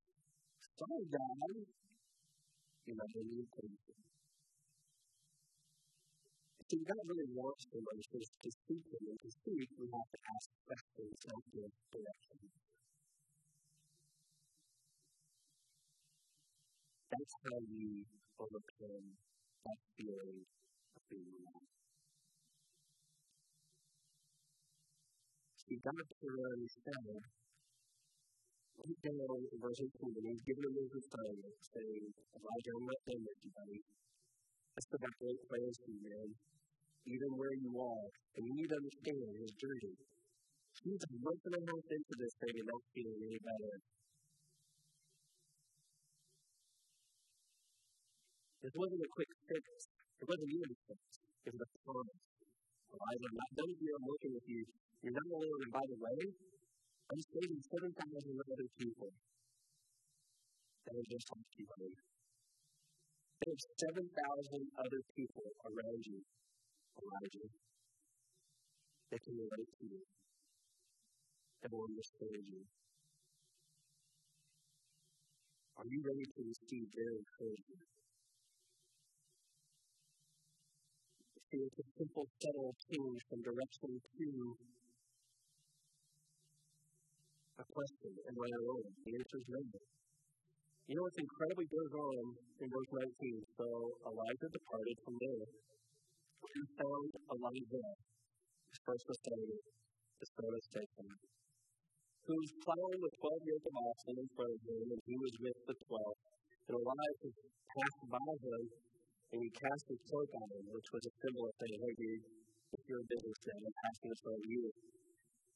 Some 0.77 0.91
die 1.09 1.63
in 2.87 2.97
a 2.99 3.07
daily 3.13 3.41
equation. 3.47 3.97
So 6.69 6.77
you 6.79 6.85
don't 6.87 7.07
really 7.07 7.29
want 7.35 7.59
emotions 7.71 8.27
to 8.43 8.49
speak 8.51 8.83
them 8.91 9.05
and 9.11 9.19
to 9.23 9.29
speak, 9.31 9.69
you 9.77 9.87
have 9.91 10.09
to 10.11 10.19
ask 10.35 10.47
questions 10.67 11.19
and 11.31 11.39
give 11.53 11.71
direction. 11.91 12.39
That's 17.11 17.35
how 17.47 17.59
you 17.71 18.03
overcome 18.39 19.07
that 19.67 19.79
feeling 19.95 20.43
of 20.95 21.01
being 21.11 21.31
alone. 21.39 21.67
See, 25.63 25.79
God 25.83 26.03
clearly 26.19 26.67
said 26.71 27.03
Look 28.81 28.97
down 29.05 29.13
in 29.13 29.57
verse 29.61 29.77
18, 29.77 29.93
and 29.93 30.25
he's 30.25 30.41
given 30.41 30.65
him 30.65 30.73
his 30.73 31.05
assignment, 31.05 31.53
saying, 31.69 32.05
Elijah, 32.33 32.73
not 32.81 33.01
done 33.05 33.21
with 33.21 33.39
you, 33.45 33.51
buddy. 33.53 33.79
Let's 34.73 34.89
go 34.89 34.97
back 34.97 35.15
eight 35.21 35.41
plans 35.45 35.77
you, 35.85 36.01
man. 36.01 36.29
Even 37.05 37.29
where 37.37 37.53
you 37.61 37.71
are. 37.77 38.07
And 38.33 38.41
you 38.41 38.53
need 38.57 38.69
to 38.73 38.77
understand 38.81 39.21
his 39.37 39.53
journey. 39.61 39.93
He's 40.81 40.97
and 40.97 41.21
a 41.21 41.61
half 41.61 41.87
into 41.93 42.15
this 42.17 42.33
thing 42.41 42.57
and 42.57 42.69
not 42.73 42.81
feeling 42.89 43.21
any 43.21 43.37
better. 43.37 43.75
This 48.65 48.73
wasn't 48.73 49.05
a 49.05 49.11
quick 49.13 49.31
fix. 49.45 49.65
It 50.21 50.25
wasn't 50.25 50.49
even 50.57 50.69
a 50.73 50.77
fix. 50.89 51.01
It 51.45 51.53
was 51.53 51.61
a 51.61 51.69
promise. 51.85 52.21
Elijah, 52.97 53.29
I'm 53.29 53.37
not 53.45 53.51
done 53.61 53.73
you. 53.77 53.91
I'm 53.93 54.05
working 54.09 54.33
with 54.33 54.47
you. 54.49 54.61
You're 55.05 55.17
not 55.21 55.29
alone. 55.37 55.59
And 55.69 55.73
by 55.73 55.85
the 55.85 55.97
way, 56.01 56.19
I'm 57.12 57.19
saving 57.28 57.60
7,000 57.60 57.91
other 57.91 58.69
people 58.80 59.12
that 60.88 60.95
are 60.95 61.10
just 61.12 61.28
like 61.28 61.52
you, 61.60 61.67
buddy. 61.67 61.91
There's 63.43 63.65
7,000 64.00 64.08
other 64.80 65.02
people 65.12 65.43
around 65.67 66.02
you, 66.08 66.24
Elijah, 66.95 67.52
that 69.12 69.19
can 69.28 69.36
relate 69.36 69.71
to 69.76 69.86
you, 69.91 70.00
that 71.60 71.71
will 71.76 71.84
understand 71.84 72.47
you. 72.47 72.63
Are 75.76 75.89
you 75.91 76.00
ready 76.08 76.24
to 76.24 76.41
receive 76.47 76.88
their 76.95 77.12
encouragement? 77.12 77.91
See, 81.52 81.60
it's 81.60 81.76
a 81.76 81.88
simple, 82.00 82.24
subtle 82.39 82.71
change 82.88 83.19
from 83.28 83.43
direction 83.43 84.00
to 84.00 84.28
question, 87.71 88.12
am 88.12 88.38
I 88.38 88.49
alone? 88.60 88.88
The 89.07 89.13
answer 89.15 89.38
is 89.39 89.47
no. 89.47 89.62
You 90.91 90.93
know 90.99 91.03
what's 91.07 91.21
incredibly 91.23 91.67
goes 91.71 91.93
on 91.95 92.23
in 92.60 92.67
verse 92.67 92.91
19? 92.91 93.07
So 93.55 93.65
Elijah 94.12 94.49
departed 94.51 94.97
from 95.07 95.15
there 95.23 95.45
and 96.51 96.65
found 96.75 97.10
Elisha, 97.31 97.84
his 98.75 98.79
first 98.84 99.05
associate, 99.07 99.65
the 100.19 100.27
son 100.36 100.51
of 100.51 100.63
Shaphat, 100.75 101.19
who 102.27 102.34
was 102.36 102.51
plowing 102.60 102.99
with 102.99 103.13
12 103.23 103.49
yoke 103.55 103.65
of 103.71 103.75
oxen 103.88 104.15
in 104.19 104.29
front 104.36 104.51
of 104.51 104.62
him, 104.67 104.86
and 104.91 105.01
he 105.07 105.15
was 105.15 105.34
with 105.39 105.60
the 105.71 105.75
12. 105.79 106.67
And 106.67 106.75
Elijah 106.75 107.31
passed 107.71 108.03
by 108.12 108.31
him 108.41 108.62
and 109.31 109.39
he 109.39 109.49
cast 109.55 109.84
his 109.88 110.01
cloak 110.12 110.31
on 110.43 110.47
him, 110.60 110.65
which 110.75 110.89
was 110.91 111.03
a 111.07 111.13
symbol 111.23 111.47
of 111.47 111.53
saying, 111.55 111.79
hey, 111.79 111.93
dude, 111.95 112.23
if 112.75 112.81
you're 112.84 112.99
a 112.99 113.07
businessman, 113.07 113.60
I'm 113.63 113.77
passing 113.79 114.10
this 114.12 114.23
on 114.27 114.39
you. 114.43 114.63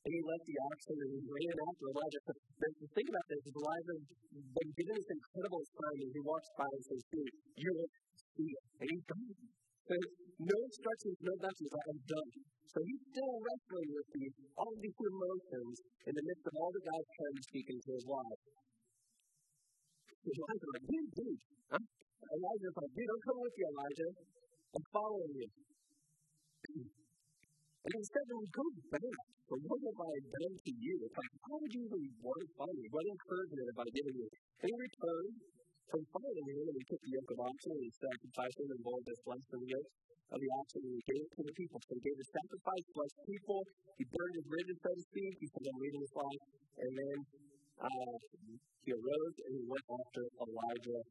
And 0.05 0.13
he 0.13 0.21
left 0.21 0.45
the 0.45 0.57
oxen 0.69 0.97
and 1.01 1.11
he 1.17 1.21
ran 1.25 1.57
after 1.65 1.85
Elijah. 1.89 2.21
But 2.29 2.37
the 2.77 2.89
thing 2.93 3.07
about 3.09 3.25
this 3.25 3.41
is 3.41 3.53
Elijah 3.57 3.97
been 4.37 4.71
given 4.77 4.93
this 5.01 5.09
incredible 5.09 5.61
assignment. 5.65 6.09
He 6.13 6.21
walks 6.21 6.49
by 6.53 6.69
and 6.69 6.83
says, 6.85 7.01
dude, 7.09 7.33
you're 7.57 7.81
a 7.81 7.87
steal. 8.13 8.61
And 8.85 8.87
he's 8.93 9.05
gone. 9.09 9.33
So 9.89 9.95
no 10.45 10.57
instructions, 10.61 11.17
no 11.25 11.33
messages, 11.41 11.73
I'm 11.73 12.01
done. 12.05 12.31
So 12.69 12.77
he's 12.85 13.03
still 13.09 13.33
wrestling 13.41 13.89
with 13.97 14.09
these, 14.13 14.35
all 14.61 14.73
these 14.77 14.93
emotions 14.93 15.73
in 16.05 16.13
the 16.13 16.25
midst 16.25 16.45
of 16.45 16.53
all 16.53 16.69
the 16.69 16.83
God's 16.85 17.09
trying 17.17 17.37
to 17.41 17.43
speak 17.49 17.67
into 17.73 17.89
his 17.97 18.05
life. 18.05 18.41
Elijah's 20.25 20.69
like, 20.69 20.85
dude, 20.85 21.11
dude, 21.17 21.41
huh? 21.69 21.81
Elisha's 21.81 22.75
like, 22.77 22.93
dude, 22.93 23.09
I'm 23.09 23.21
coming 23.25 23.43
with 23.45 23.57
you, 23.57 23.65
Elijah. 23.73 24.11
I'm 24.75 24.85
following 24.93 25.33
you. 25.33 25.49
And 27.85 27.93
instead 28.01 28.25
of 28.33 28.41
go 28.49 28.65
back, 28.89 29.13
but 29.45 29.61
what 29.61 29.77
have 29.77 29.99
I 30.01 30.13
done 30.17 30.55
to 30.57 30.71
you? 30.73 30.95
It's 31.05 31.13
like, 31.13 31.33
how 31.45 31.55
would 31.61 31.69
you 31.69 31.85
even 31.85 32.01
want 32.17 32.41
to 32.41 32.65
me? 32.73 32.85
What 32.89 33.05
encouragement 33.05 33.65
have 33.69 33.81
I 33.85 33.87
given 33.93 34.13
you? 34.25 34.27
In 34.65 34.73
return 34.73 35.25
from 35.93 36.01
following 36.09 36.47
him, 36.49 36.65
and 36.65 36.77
he 36.81 36.85
took 36.89 37.01
the 37.05 37.13
yoke 37.13 37.29
of 37.29 37.39
oxen 37.45 37.71
and 37.77 37.85
he 37.85 37.93
sacrificed 37.93 38.57
him 38.57 38.69
and 38.73 38.81
boiled 38.81 39.05
this 39.05 39.21
flesh 39.21 39.45
from 39.53 39.61
the 39.61 39.69
yoke 39.69 39.89
of 40.33 40.39
the 40.41 40.49
oxen 40.57 40.81
and 40.81 40.93
he 40.97 41.03
gave 41.05 41.21
it 41.29 41.31
to 41.37 41.43
the 41.45 41.53
people. 41.53 41.77
So 41.85 41.91
he 41.93 42.01
gave 42.01 42.17
the 42.17 42.29
sacrifice, 42.33 42.85
blessed 42.89 43.21
people. 43.29 43.59
He 44.01 44.03
burned 44.09 44.33
his 44.33 44.47
bridges, 44.49 44.77
so 44.81 44.89
to 44.89 45.03
speak. 45.05 45.33
He 45.37 45.47
said, 45.53 45.63
I'm 45.69 45.77
reading 45.77 46.01
his 46.01 46.15
life. 46.17 46.43
And 46.81 46.91
then 46.97 47.17
uh, 47.85 48.13
he 48.81 48.89
arose 48.97 49.35
and 49.45 49.51
he 49.61 49.63
went 49.69 49.85
after 49.93 50.23
Elijah 50.41 51.01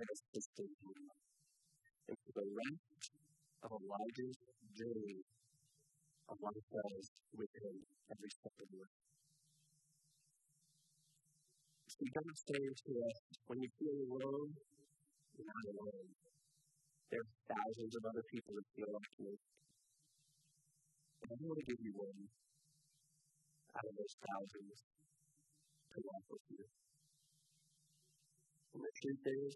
as 0.00 0.18
his 0.32 0.46
thinking. 0.56 0.96
And 2.08 2.16
for 2.24 2.32
the 2.40 2.48
rest 2.56 2.88
of 3.68 3.70
Elijah's 3.76 4.38
journey, 4.80 5.20
Elijah 6.30 6.82
was 6.86 7.06
with 7.34 7.52
him 7.58 7.76
every 8.10 8.30
step 8.30 8.54
of 8.60 8.66
the 8.70 8.78
way. 8.78 8.92
See, 11.88 12.08
God's 12.14 12.42
saying 12.48 12.74
to 12.86 12.90
us, 13.04 13.18
when 13.46 13.60
you 13.60 13.70
feel 13.76 13.98
alone, 14.08 14.50
you're 15.36 15.48
not 15.50 15.66
alone. 15.76 16.08
There 17.12 17.20
are 17.20 17.34
thousands 17.52 17.92
of 17.96 18.02
other 18.08 18.24
people 18.32 18.56
that 18.56 18.66
feel 18.72 18.88
like 18.88 19.12
you. 19.20 19.34
And 21.22 21.28
I'm 21.36 21.42
want 21.44 21.60
to 21.60 21.66
give 21.68 21.80
you 21.84 21.92
one 21.94 22.20
out 23.76 23.86
of 23.86 23.94
those 23.94 24.16
thousands 24.24 24.76
to 25.92 25.96
walk 26.02 26.24
with 26.32 26.46
you. 26.56 26.64
And 28.74 28.80
the 28.82 28.92
truth 29.04 29.24
is, 29.28 29.52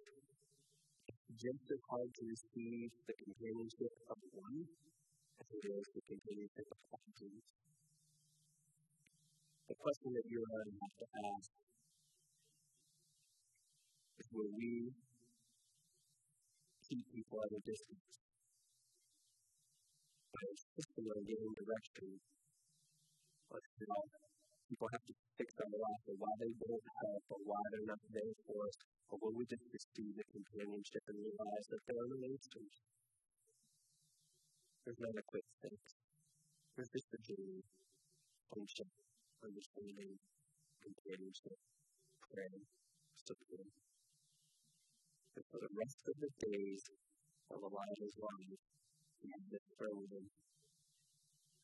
it's 1.08 1.26
just 1.40 1.64
as 1.72 1.82
hard 1.88 2.10
to 2.12 2.22
receive 2.28 2.90
the 3.08 3.16
companionship 3.16 3.94
of 4.12 4.18
one 4.36 4.68
as 5.40 5.48
it 5.52 5.64
is 5.68 5.86
the 5.94 6.02
companionship 6.08 6.68
of 6.72 6.80
thousands. 6.92 7.44
The 9.68 9.74
question 9.74 10.12
that 10.14 10.26
you 10.30 10.40
and 10.42 10.52
I 10.62 10.64
have 10.82 10.94
to 11.00 11.06
ask 11.36 11.50
is 14.18 14.26
will 14.32 14.50
we 14.56 14.92
keep 16.88 17.04
people 17.12 17.38
at 17.44 17.52
a 17.52 17.60
distance? 17.60 18.12
By 20.32 20.42
insisting 20.48 21.06
on 21.10 21.20
giving 21.26 21.52
direction, 21.58 22.08
but 23.50 23.62
how 23.90 24.02
people 24.68 24.88
have 24.92 25.04
to 25.06 25.14
fix 25.38 25.48
their 25.54 25.72
life 25.72 26.02
or 26.06 26.16
why 26.16 26.32
they 26.40 26.52
don't 26.56 26.86
help 27.02 27.24
or 27.30 27.40
why 27.44 27.62
they're 27.70 27.90
not 27.90 28.02
there 28.10 28.34
for 28.46 28.56
us, 28.66 28.76
or 29.10 29.18
will 29.20 29.34
we 29.34 29.44
just 29.46 29.66
receive 29.72 30.14
the 30.16 30.26
companionship 30.30 31.02
and 31.10 31.18
realize 31.18 31.66
that 31.70 31.82
there 31.86 31.98
are 31.98 32.10
relationships? 32.16 32.95
There's 34.86 35.00
not 35.02 35.18
a 35.18 35.26
quick 35.28 35.44
fix. 35.62 35.76
There's 36.76 36.90
just 36.94 37.08
a 37.14 37.20
journey. 37.22 37.62
friendship, 38.52 38.88
understanding, 39.44 40.16
companionship, 40.82 41.58
prayer, 42.30 42.62
support. 43.16 43.70
And 45.36 45.44
for 45.50 45.60
the 45.62 45.72
rest 45.74 46.02
of 46.08 46.16
the 46.20 46.32
days 46.42 46.84
of 47.52 47.58
Elijah's 47.62 48.16
life, 48.18 48.60
he 49.22 49.28
had 49.32 49.44
been 49.50 49.68
frozen 49.78 50.24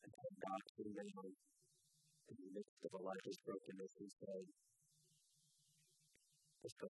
and 0.03 0.11
had 0.13 0.35
God 0.43 0.63
came 0.77 0.93
down 0.95 1.27
in 2.29 2.35
the 2.39 2.49
midst 2.55 2.79
of 2.85 2.91
Elijah's 2.97 3.39
brokenness 3.45 3.93
and 4.01 4.11
said, 4.21 4.45
Let's 6.63 6.75
go. 6.79 6.87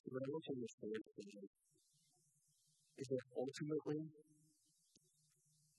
So 0.00 0.16
I 0.16 0.24
you 0.24 0.40
to 0.40 0.52
understand 0.56 1.00
today 1.12 1.44
is 2.98 3.06
that 3.12 3.24
ultimately, 3.36 4.00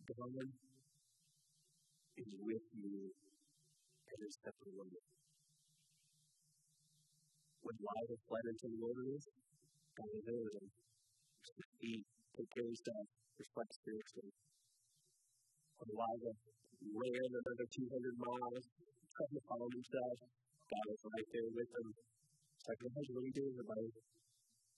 God 0.06 0.46
is 2.22 2.32
with 2.38 2.68
you 2.78 3.10
every 4.14 4.32
step 4.32 4.54
of 4.54 4.66
the 4.70 4.76
way. 4.78 4.94
When 7.66 7.76
Elijah 7.82 8.20
fled 8.30 8.46
into 8.46 8.68
the 8.70 8.78
wilderness, 8.78 9.26
God 9.98 10.10
was 10.14 10.24
there 10.30 10.42
with 10.42 10.56
him. 10.62 10.70
To 10.70 11.64
eat, 11.82 12.06
take 12.38 12.50
care 12.54 12.66
of 12.66 12.72
himself, 12.72 13.06
reflect 13.42 13.72
spiritually. 13.74 14.34
When 15.82 15.88
Elijah 15.98 16.36
ran 16.94 17.30
another 17.42 17.68
200 17.68 17.90
miles, 18.22 18.66
trying 19.18 19.34
to 19.34 19.42
follow 19.50 19.70
himself, 19.74 20.16
God 20.70 20.86
was 20.94 21.02
right 21.10 21.30
there 21.34 21.50
with 21.58 21.72
him. 21.74 21.88
Like, 22.62 22.78
what 22.78 22.94
are 22.94 23.26
you 23.26 23.34
doing, 23.34 23.54
everybody? 23.58 23.90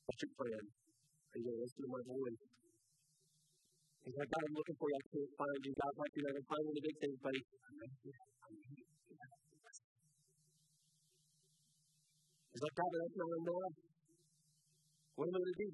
What's 0.08 0.22
your 0.24 0.32
plan? 0.40 0.56
Are 0.56 1.36
you 1.36 1.44
going 1.44 1.58
to 1.58 1.64
listen 1.68 1.80
to 1.84 1.90
my 1.92 2.00
voice? 2.08 2.40
He's 4.04 4.16
like, 4.16 4.32
God, 4.32 4.44
I'm 4.44 4.56
looking 4.56 4.78
for 4.80 4.88
you. 4.88 4.96
I 4.96 5.04
can't 5.04 5.32
find 5.36 5.60
you. 5.68 5.74
God's 5.76 5.98
like, 6.00 6.12
you're 6.16 6.28
going 6.32 6.40
to 6.40 6.48
find 6.48 6.64
the 6.64 6.84
big 6.84 6.98
things, 7.04 7.20
buddy. 7.20 7.42
He's 12.54 12.64
like, 12.64 12.76
God, 12.80 12.92
that's 12.94 13.18
not 13.20 13.32
enough. 13.36 13.76
What 15.20 15.28
am 15.28 15.36
I 15.36 15.40
going 15.44 15.52
to 15.52 15.60
do? 15.60 15.68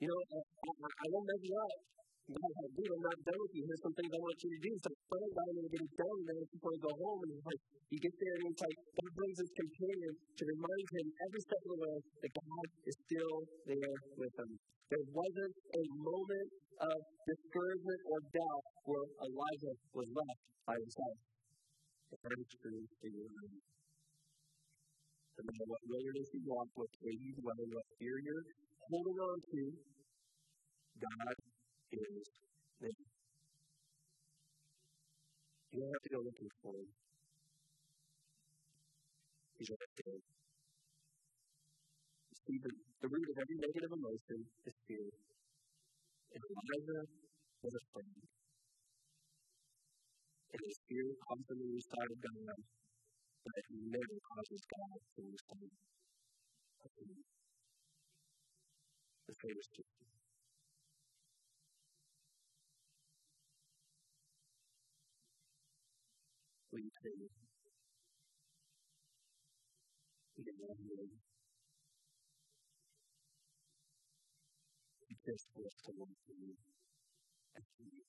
You 0.00 0.06
know, 0.08 0.16
I, 0.16 0.40
I, 0.40 0.88
I 0.88 1.06
won't 1.12 1.28
measure 1.28 1.60
up. 1.60 1.99
God, 2.30 2.52
I 2.62 2.66
do. 2.70 2.84
I'm 2.94 3.04
not 3.04 3.18
done 3.26 3.40
with 3.42 3.54
you. 3.58 3.62
Here's 3.66 3.82
some 3.82 3.94
things 3.98 4.10
I 4.14 4.20
want 4.22 4.38
you 4.38 4.50
to 4.54 4.60
do. 4.62 4.72
So, 4.78 4.90
son, 4.90 5.24
God, 5.34 5.46
I'm 5.50 5.56
going 5.58 5.66
to 5.66 5.72
get 5.74 5.82
it 5.82 5.94
done. 5.98 6.18
And 6.20 6.26
then 6.30 6.36
he's 6.46 6.62
going 6.62 6.78
to 6.78 6.84
go 6.86 6.92
home. 6.94 7.20
And 7.26 7.30
he's 7.34 7.46
like, 7.50 7.62
you 7.90 7.98
get 7.98 8.14
there, 8.22 8.34
and 8.38 8.44
he's 8.46 8.62
like, 8.62 8.78
God 9.00 9.12
brings 9.18 9.38
his 9.40 9.52
companion 9.58 10.12
to 10.14 10.42
remind 10.46 10.86
him 10.94 11.06
every 11.26 11.42
step 11.42 11.60
of 11.66 11.70
the 11.74 11.80
way 11.80 11.96
that 12.22 12.32
God 12.38 12.66
is 12.86 12.96
still 13.10 13.36
there 13.66 13.96
with 14.14 14.34
him. 14.38 14.50
There 14.90 15.06
wasn't 15.10 15.54
a 15.74 15.84
moment 16.02 16.48
of 16.82 16.98
discouragement 17.26 18.00
or 18.10 18.18
doubt 18.34 18.64
where 18.86 19.06
Elijah 19.22 19.74
was 19.94 20.08
left 20.10 20.40
by 20.66 20.74
himself. 20.78 21.18
Is 22.10 22.50
true 22.58 22.82
in 23.06 23.12
your 23.14 23.30
life. 23.30 23.62
No 25.38 25.42
matter 25.46 25.66
what 25.70 25.78
wilderness 25.86 26.26
you 26.34 26.42
walk, 26.42 26.66
what 26.74 26.90
cave 26.98 27.22
you 27.22 27.32
dwell 27.38 27.54
in, 27.54 27.70
what 27.70 27.86
fear 28.02 28.18
you're 28.18 28.46
holding 28.90 29.18
on 29.30 29.38
to, 29.38 29.62
God 31.00 31.49
is 31.92 32.28
there. 32.80 32.98
You 35.72 35.80
don't 35.82 35.92
have 35.94 36.04
to 36.06 36.12
go 36.14 36.20
looking 36.24 36.50
for 36.62 36.72
him. 36.74 36.88
He's 39.58 39.70
right 39.70 39.94
there. 40.04 40.20
See, 42.46 42.58
the, 42.62 42.72
the 43.02 43.08
root 43.08 43.28
of 43.30 43.36
every 43.42 43.58
negative 43.60 43.92
emotion 43.92 44.40
is 44.66 44.74
fear. 44.88 45.06
And 46.34 46.42
Elijah 46.42 47.04
was 47.62 47.74
afraid. 47.74 48.22
And 50.52 50.60
his 50.66 50.78
fear 50.88 51.06
caused 51.26 51.46
him 51.50 51.58
to 51.58 51.64
lose 51.64 51.86
of 52.10 52.20
God, 52.22 52.58
but 53.44 53.54
it 53.58 53.66
never 53.72 54.16
causes 54.30 54.62
God 54.66 54.98
to 55.16 55.22
him. 55.22 55.36
The 59.28 59.34
famous 59.42 59.68
truth. 59.74 59.94
Will 59.98 60.19
with 66.72 66.82
me? 67.04 67.28
We 70.36 70.44
can 70.44 70.54
love 70.68 70.78
you. 70.82 71.08
It's 75.10 75.20
just 75.26 75.46
for 75.54 75.62
us 75.66 75.74
to 75.86 75.92
you 75.92 76.54
and 77.56 77.64
to 77.64 77.84
you. 77.84 78.02